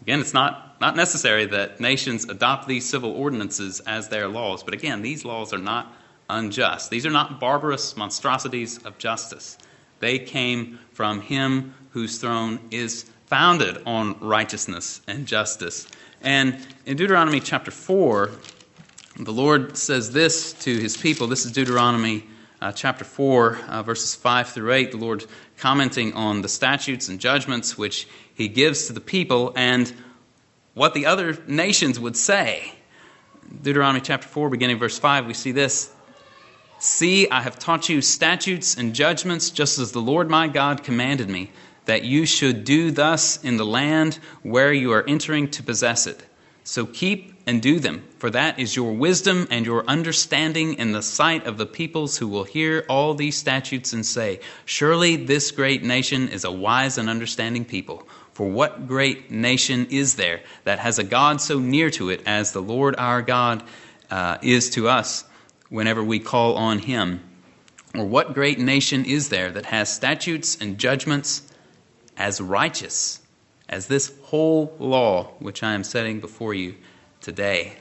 Again, 0.00 0.20
it's 0.20 0.34
not, 0.34 0.80
not 0.80 0.96
necessary 0.96 1.44
that 1.46 1.80
nations 1.80 2.24
adopt 2.24 2.68
these 2.68 2.88
civil 2.88 3.10
ordinances 3.12 3.80
as 3.80 4.08
their 4.08 4.28
laws, 4.28 4.62
but 4.62 4.72
again, 4.72 5.02
these 5.02 5.24
laws 5.24 5.52
are 5.52 5.58
not 5.58 5.92
unjust. 6.30 6.90
These 6.90 7.04
are 7.04 7.10
not 7.10 7.40
barbarous 7.40 7.96
monstrosities 7.96 8.78
of 8.78 8.98
justice. 8.98 9.58
They 10.00 10.18
came 10.18 10.78
from 10.92 11.20
him 11.20 11.74
whose 11.90 12.18
throne 12.18 12.60
is 12.70 13.10
founded 13.28 13.82
on 13.84 14.18
righteousness 14.20 15.02
and 15.06 15.26
justice. 15.26 15.86
And 16.22 16.66
in 16.86 16.96
Deuteronomy 16.96 17.40
chapter 17.40 17.70
4, 17.70 18.30
the 19.20 19.32
Lord 19.32 19.76
says 19.76 20.12
this 20.12 20.54
to 20.54 20.78
his 20.78 20.96
people. 20.96 21.26
This 21.26 21.44
is 21.44 21.52
Deuteronomy 21.52 22.24
uh, 22.62 22.72
chapter 22.72 23.04
4, 23.04 23.58
uh, 23.68 23.82
verses 23.82 24.14
5 24.14 24.48
through 24.48 24.72
8. 24.72 24.92
The 24.92 24.96
Lord 24.96 25.26
commenting 25.58 26.14
on 26.14 26.40
the 26.40 26.48
statutes 26.48 27.10
and 27.10 27.20
judgments 27.20 27.76
which 27.76 28.08
he 28.34 28.48
gives 28.48 28.86
to 28.86 28.94
the 28.94 29.00
people 29.00 29.52
and 29.54 29.92
what 30.72 30.94
the 30.94 31.04
other 31.04 31.36
nations 31.46 32.00
would 32.00 32.16
say. 32.16 32.72
Deuteronomy 33.62 34.00
chapter 34.00 34.26
4, 34.26 34.48
beginning 34.48 34.78
verse 34.78 34.98
5, 34.98 35.26
we 35.26 35.34
see 35.34 35.52
this 35.52 35.92
See, 36.80 37.28
I 37.28 37.42
have 37.42 37.58
taught 37.58 37.88
you 37.88 38.00
statutes 38.00 38.76
and 38.76 38.94
judgments, 38.94 39.50
just 39.50 39.78
as 39.80 39.90
the 39.92 40.00
Lord 40.00 40.30
my 40.30 40.46
God 40.46 40.84
commanded 40.84 41.28
me, 41.28 41.50
that 41.88 42.04
you 42.04 42.26
should 42.26 42.64
do 42.64 42.90
thus 42.90 43.42
in 43.42 43.56
the 43.56 43.66
land 43.66 44.18
where 44.42 44.72
you 44.72 44.92
are 44.92 45.04
entering 45.08 45.50
to 45.50 45.62
possess 45.62 46.06
it. 46.06 46.22
So 46.62 46.86
keep 46.86 47.34
and 47.46 47.62
do 47.62 47.80
them, 47.80 48.04
for 48.18 48.28
that 48.30 48.58
is 48.58 48.76
your 48.76 48.92
wisdom 48.92 49.48
and 49.50 49.64
your 49.64 49.86
understanding 49.86 50.74
in 50.74 50.92
the 50.92 51.02
sight 51.02 51.46
of 51.46 51.56
the 51.56 51.64
peoples 51.64 52.18
who 52.18 52.28
will 52.28 52.44
hear 52.44 52.84
all 52.88 53.14
these 53.14 53.36
statutes 53.36 53.92
and 53.92 54.04
say, 54.04 54.40
Surely 54.66 55.16
this 55.16 55.50
great 55.50 55.82
nation 55.82 56.28
is 56.28 56.44
a 56.44 56.52
wise 56.52 56.98
and 56.98 57.08
understanding 57.08 57.64
people. 57.64 58.06
For 58.34 58.48
what 58.48 58.86
great 58.86 59.30
nation 59.30 59.86
is 59.90 60.16
there 60.16 60.42
that 60.64 60.78
has 60.78 60.98
a 60.98 61.04
God 61.04 61.40
so 61.40 61.58
near 61.58 61.90
to 61.90 62.10
it 62.10 62.22
as 62.26 62.52
the 62.52 62.62
Lord 62.62 62.94
our 62.96 63.22
God 63.22 63.64
uh, 64.10 64.38
is 64.42 64.70
to 64.70 64.88
us? 64.88 65.24
whenever 65.68 66.02
we 66.02 66.18
call 66.18 66.56
on 66.56 66.78
Him? 66.78 67.20
Or 67.94 68.04
what 68.04 68.34
great 68.34 68.58
nation 68.58 69.04
is 69.04 69.28
there 69.28 69.50
that 69.50 69.66
has 69.66 69.92
statutes 69.92 70.58
and 70.60 70.78
judgments 70.78 71.42
as 72.18 72.40
righteous 72.40 73.20
as 73.68 73.86
this 73.86 74.12
whole 74.24 74.74
law 74.78 75.24
which 75.38 75.62
I 75.62 75.72
am 75.72 75.84
setting 75.84 76.20
before 76.20 76.52
you 76.52 76.74
today? 77.22 77.76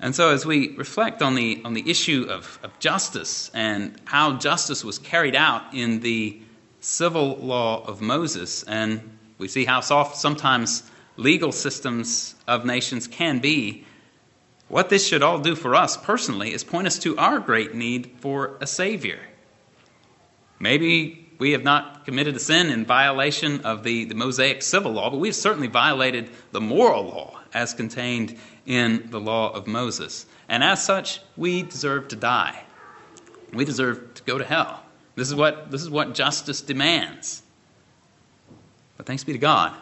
And 0.00 0.14
so, 0.14 0.30
as 0.30 0.46
we 0.46 0.74
reflect 0.76 1.22
on 1.22 1.34
the, 1.34 1.60
on 1.64 1.74
the 1.74 1.88
issue 1.88 2.26
of, 2.28 2.58
of 2.62 2.78
justice 2.78 3.50
and 3.52 4.00
how 4.06 4.36
justice 4.38 4.82
was 4.82 4.98
carried 4.98 5.36
out 5.36 5.62
in 5.74 6.00
the 6.00 6.40
civil 6.80 7.36
law 7.36 7.84
of 7.86 8.00
Moses, 8.00 8.62
and 8.62 9.18
we 9.36 9.46
see 9.46 9.66
how 9.66 9.80
soft 9.80 10.16
sometimes 10.16 10.82
legal 11.16 11.52
systems 11.52 12.34
of 12.48 12.64
nations 12.64 13.06
can 13.06 13.40
be, 13.40 13.84
what 14.68 14.88
this 14.88 15.06
should 15.06 15.22
all 15.22 15.38
do 15.38 15.54
for 15.54 15.74
us 15.74 15.96
personally 15.96 16.54
is 16.54 16.64
point 16.64 16.86
us 16.86 16.98
to 17.00 17.18
our 17.18 17.38
great 17.38 17.74
need 17.74 18.10
for 18.20 18.56
a 18.60 18.66
Savior. 18.66 19.18
Maybe 20.58 21.29
we 21.40 21.52
have 21.52 21.64
not 21.64 22.04
committed 22.04 22.36
a 22.36 22.38
sin 22.38 22.68
in 22.68 22.84
violation 22.84 23.62
of 23.62 23.82
the, 23.82 24.04
the 24.04 24.14
Mosaic 24.14 24.62
civil 24.62 24.92
law, 24.92 25.10
but 25.10 25.16
we've 25.16 25.34
certainly 25.34 25.68
violated 25.68 26.30
the 26.52 26.60
moral 26.60 27.04
law 27.04 27.40
as 27.54 27.72
contained 27.72 28.38
in 28.66 29.08
the 29.10 29.18
law 29.18 29.50
of 29.50 29.66
Moses. 29.66 30.26
And 30.50 30.62
as 30.62 30.84
such, 30.84 31.20
we 31.38 31.62
deserve 31.62 32.08
to 32.08 32.16
die. 32.16 32.62
We 33.54 33.64
deserve 33.64 34.14
to 34.14 34.22
go 34.24 34.36
to 34.36 34.44
hell. 34.44 34.82
This 35.16 35.28
is 35.28 35.34
what, 35.34 35.70
this 35.70 35.80
is 35.80 35.88
what 35.88 36.14
justice 36.14 36.60
demands. 36.60 37.42
But 38.98 39.06
thanks 39.06 39.24
be 39.24 39.32
to 39.32 39.38
God 39.38 39.74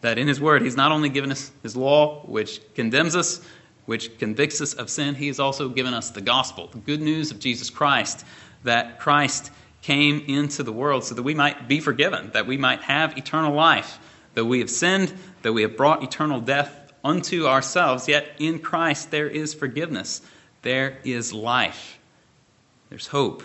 that 0.00 0.18
in 0.18 0.26
His 0.26 0.40
Word, 0.40 0.62
He's 0.62 0.76
not 0.76 0.90
only 0.90 1.08
given 1.08 1.30
us 1.30 1.52
His 1.62 1.76
law, 1.76 2.22
which 2.26 2.60
condemns 2.74 3.14
us, 3.14 3.40
which 3.86 4.18
convicts 4.18 4.60
us 4.60 4.74
of 4.74 4.90
sin, 4.90 5.14
He 5.14 5.28
has 5.28 5.38
also 5.38 5.68
given 5.68 5.94
us 5.94 6.10
the 6.10 6.20
gospel, 6.20 6.66
the 6.66 6.78
good 6.78 7.00
news 7.00 7.30
of 7.30 7.38
Jesus 7.38 7.70
Christ, 7.70 8.26
that 8.64 8.98
Christ 8.98 9.52
came 9.84 10.24
into 10.28 10.62
the 10.62 10.72
world 10.72 11.04
so 11.04 11.14
that 11.14 11.22
we 11.22 11.34
might 11.34 11.68
be 11.68 11.78
forgiven, 11.78 12.30
that 12.32 12.46
we 12.46 12.56
might 12.56 12.80
have 12.80 13.18
eternal 13.18 13.52
life, 13.52 13.98
that 14.32 14.46
we 14.46 14.60
have 14.60 14.70
sinned, 14.70 15.12
that 15.42 15.52
we 15.52 15.60
have 15.60 15.76
brought 15.76 16.02
eternal 16.02 16.40
death 16.40 16.90
unto 17.04 17.46
ourselves, 17.46 18.08
yet 18.08 18.26
in 18.38 18.58
Christ 18.58 19.10
there 19.10 19.28
is 19.28 19.52
forgiveness, 19.52 20.22
there 20.62 20.96
is 21.04 21.34
life, 21.34 21.98
there's 22.88 23.08
hope. 23.08 23.42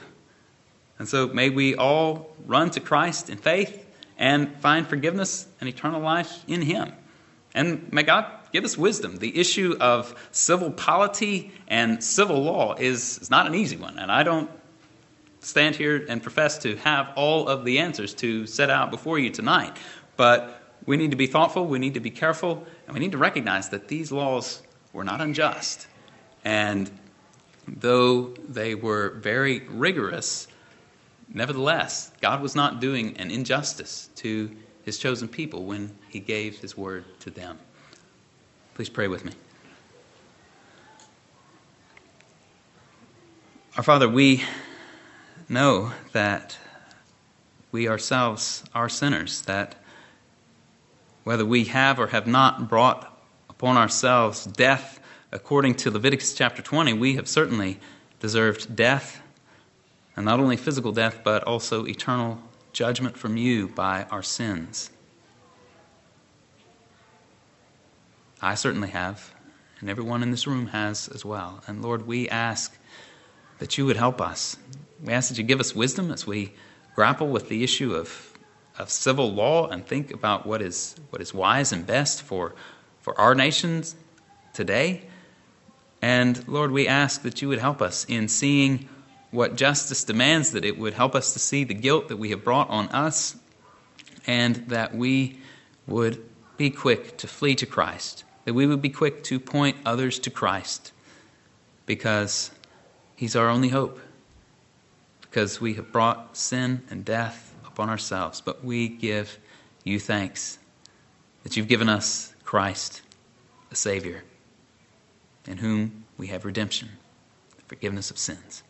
And 0.97 1.09
so 1.09 1.27
may 1.27 1.49
we 1.49 1.75
all 1.75 2.33
run 2.45 2.69
to 2.71 2.79
Christ 2.79 3.29
in 3.29 3.37
faith 3.37 3.85
and 4.17 4.55
find 4.61 4.87
forgiveness 4.87 5.45
and 5.59 5.67
eternal 5.67 5.99
life 5.99 6.41
in 6.47 6.61
Him. 6.61 6.93
And 7.53 7.91
may 7.91 8.03
God 8.03 8.25
give 8.53 8.63
us 8.63 8.77
wisdom. 8.77 9.17
The 9.17 9.37
issue 9.37 9.75
of 9.81 10.15
civil 10.31 10.71
polity 10.71 11.51
and 11.67 12.01
civil 12.01 12.41
law 12.41 12.75
is, 12.75 13.17
is 13.17 13.29
not 13.29 13.45
an 13.45 13.55
easy 13.55 13.75
one, 13.75 13.99
and 13.99 14.09
I 14.09 14.23
don't 14.23 14.49
stand 15.39 15.75
here 15.75 16.05
and 16.07 16.21
profess 16.21 16.57
to 16.59 16.75
have 16.77 17.11
all 17.15 17.47
of 17.47 17.65
the 17.65 17.79
answers 17.79 18.13
to 18.15 18.45
set 18.45 18.69
out 18.69 18.91
before 18.91 19.19
you 19.19 19.29
tonight. 19.29 19.77
But 20.17 20.61
we 20.85 20.97
need 20.97 21.11
to 21.11 21.17
be 21.17 21.27
thoughtful, 21.27 21.65
we 21.65 21.79
need 21.79 21.93
to 21.93 21.99
be 21.99 22.11
careful, 22.11 22.65
and 22.87 22.93
we 22.93 22.99
need 22.99 23.11
to 23.11 23.17
recognize 23.17 23.69
that 23.69 23.87
these 23.87 24.11
laws 24.11 24.61
were 24.93 25.03
not 25.03 25.21
unjust. 25.21 25.87
And 26.43 26.89
though 27.67 28.33
they 28.47 28.75
were 28.75 29.11
very 29.11 29.59
rigorous, 29.67 30.47
Nevertheless, 31.31 32.11
God 32.21 32.41
was 32.41 32.55
not 32.55 32.79
doing 32.79 33.15
an 33.17 33.29
injustice 33.29 34.09
to 34.15 34.49
his 34.83 34.97
chosen 34.97 35.27
people 35.27 35.65
when 35.65 35.95
he 36.09 36.19
gave 36.19 36.57
his 36.57 36.75
word 36.75 37.05
to 37.19 37.29
them. 37.29 37.59
Please 38.73 38.89
pray 38.89 39.07
with 39.07 39.23
me. 39.25 39.33
Our 43.77 43.83
Father, 43.83 44.09
we 44.09 44.43
know 45.49 45.91
that 46.11 46.57
we 47.71 47.87
ourselves 47.87 48.63
are 48.73 48.89
sinners, 48.89 49.41
that 49.43 49.75
whether 51.23 51.45
we 51.45 51.65
have 51.65 51.99
or 51.99 52.07
have 52.07 52.27
not 52.27 52.69
brought 52.69 53.19
upon 53.49 53.77
ourselves 53.77 54.45
death 54.45 54.99
according 55.31 55.75
to 55.75 55.91
Leviticus 55.91 56.33
chapter 56.33 56.61
20, 56.61 56.93
we 56.93 57.15
have 57.15 57.27
certainly 57.27 57.79
deserved 58.19 58.75
death, 58.75 59.21
and 60.15 60.25
not 60.25 60.39
only 60.39 60.57
physical 60.57 60.91
death, 60.91 61.21
but 61.23 61.43
also 61.43 61.85
eternal 61.85 62.41
judgment 62.73 63.17
from 63.17 63.37
you 63.37 63.67
by 63.67 64.03
our 64.11 64.23
sins. 64.23 64.89
I 68.41 68.55
certainly 68.55 68.89
have, 68.89 69.33
and 69.79 69.89
everyone 69.89 70.23
in 70.23 70.31
this 70.31 70.47
room 70.47 70.67
has 70.67 71.07
as 71.09 71.25
well. 71.25 71.61
And 71.67 71.81
Lord, 71.81 72.07
we 72.07 72.29
ask 72.29 72.77
that 73.59 73.77
you 73.77 73.85
would 73.85 73.97
help 73.97 74.21
us. 74.21 74.57
We 75.03 75.13
ask 75.13 75.29
that 75.29 75.37
you 75.37 75.43
give 75.43 75.59
us 75.59 75.75
wisdom 75.75 76.11
as 76.11 76.27
we 76.27 76.53
grapple 76.95 77.27
with 77.27 77.49
the 77.49 77.63
issue 77.63 77.95
of, 77.95 78.33
of 78.77 78.89
civil 78.89 79.31
law 79.31 79.67
and 79.67 79.85
think 79.85 80.11
about 80.11 80.45
what 80.45 80.61
is, 80.61 80.95
what 81.09 81.21
is 81.21 81.33
wise 81.33 81.71
and 81.71 81.85
best 81.85 82.21
for, 82.21 82.55
for 82.99 83.19
our 83.19 83.35
nations 83.35 83.95
today. 84.53 85.03
And 86.01 86.47
Lord, 86.47 86.71
we 86.71 86.87
ask 86.87 87.23
that 87.23 87.41
you 87.41 87.47
would 87.49 87.59
help 87.59 87.81
us 87.81 88.05
in 88.05 88.27
seeing 88.27 88.87
what 89.31 89.55
justice 89.55 90.03
demands, 90.03 90.51
that 90.51 90.65
it 90.65 90.77
would 90.77 90.93
help 90.93 91.15
us 91.15 91.33
to 91.33 91.39
see 91.39 91.63
the 91.63 91.73
guilt 91.73 92.07
that 92.07 92.17
we 92.17 92.31
have 92.31 92.43
brought 92.43 92.69
on 92.69 92.87
us, 92.89 93.35
and 94.25 94.55
that 94.67 94.95
we 94.95 95.39
would 95.87 96.23
be 96.57 96.69
quick 96.69 97.17
to 97.17 97.27
flee 97.27 97.55
to 97.55 97.65
Christ 97.65 98.23
that 98.49 98.55
we 98.55 98.65
would 98.65 98.81
be 98.81 98.89
quick 98.89 99.23
to 99.23 99.39
point 99.39 99.77
others 99.85 100.17
to 100.17 100.31
Christ 100.31 100.91
because 101.85 102.49
He's 103.15 103.35
our 103.35 103.47
only 103.47 103.69
hope. 103.69 103.99
Because 105.29 105.61
we 105.61 105.75
have 105.75 105.91
brought 105.91 106.35
sin 106.35 106.83
and 106.89 107.05
death 107.05 107.55
upon 107.65 107.89
ourselves. 107.89 108.41
But 108.41 108.63
we 108.63 108.87
give 108.87 109.37
you 109.83 109.99
thanks 109.99 110.57
that 111.43 111.55
you've 111.55 111.67
given 111.67 111.89
us 111.89 112.33
Christ, 112.43 113.01
a 113.71 113.75
Savior, 113.75 114.23
in 115.45 115.57
whom 115.57 116.05
we 116.17 116.27
have 116.27 116.45
redemption, 116.45 116.89
forgiveness 117.67 118.11
of 118.11 118.17
sins. 118.17 118.63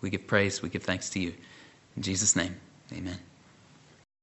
We 0.00 0.10
give 0.10 0.26
praise, 0.26 0.62
we 0.62 0.68
give 0.68 0.82
thanks 0.82 1.10
to 1.10 1.20
you. 1.20 1.34
In 1.96 2.02
Jesus' 2.02 2.34
name, 2.34 2.56
amen. 2.92 3.18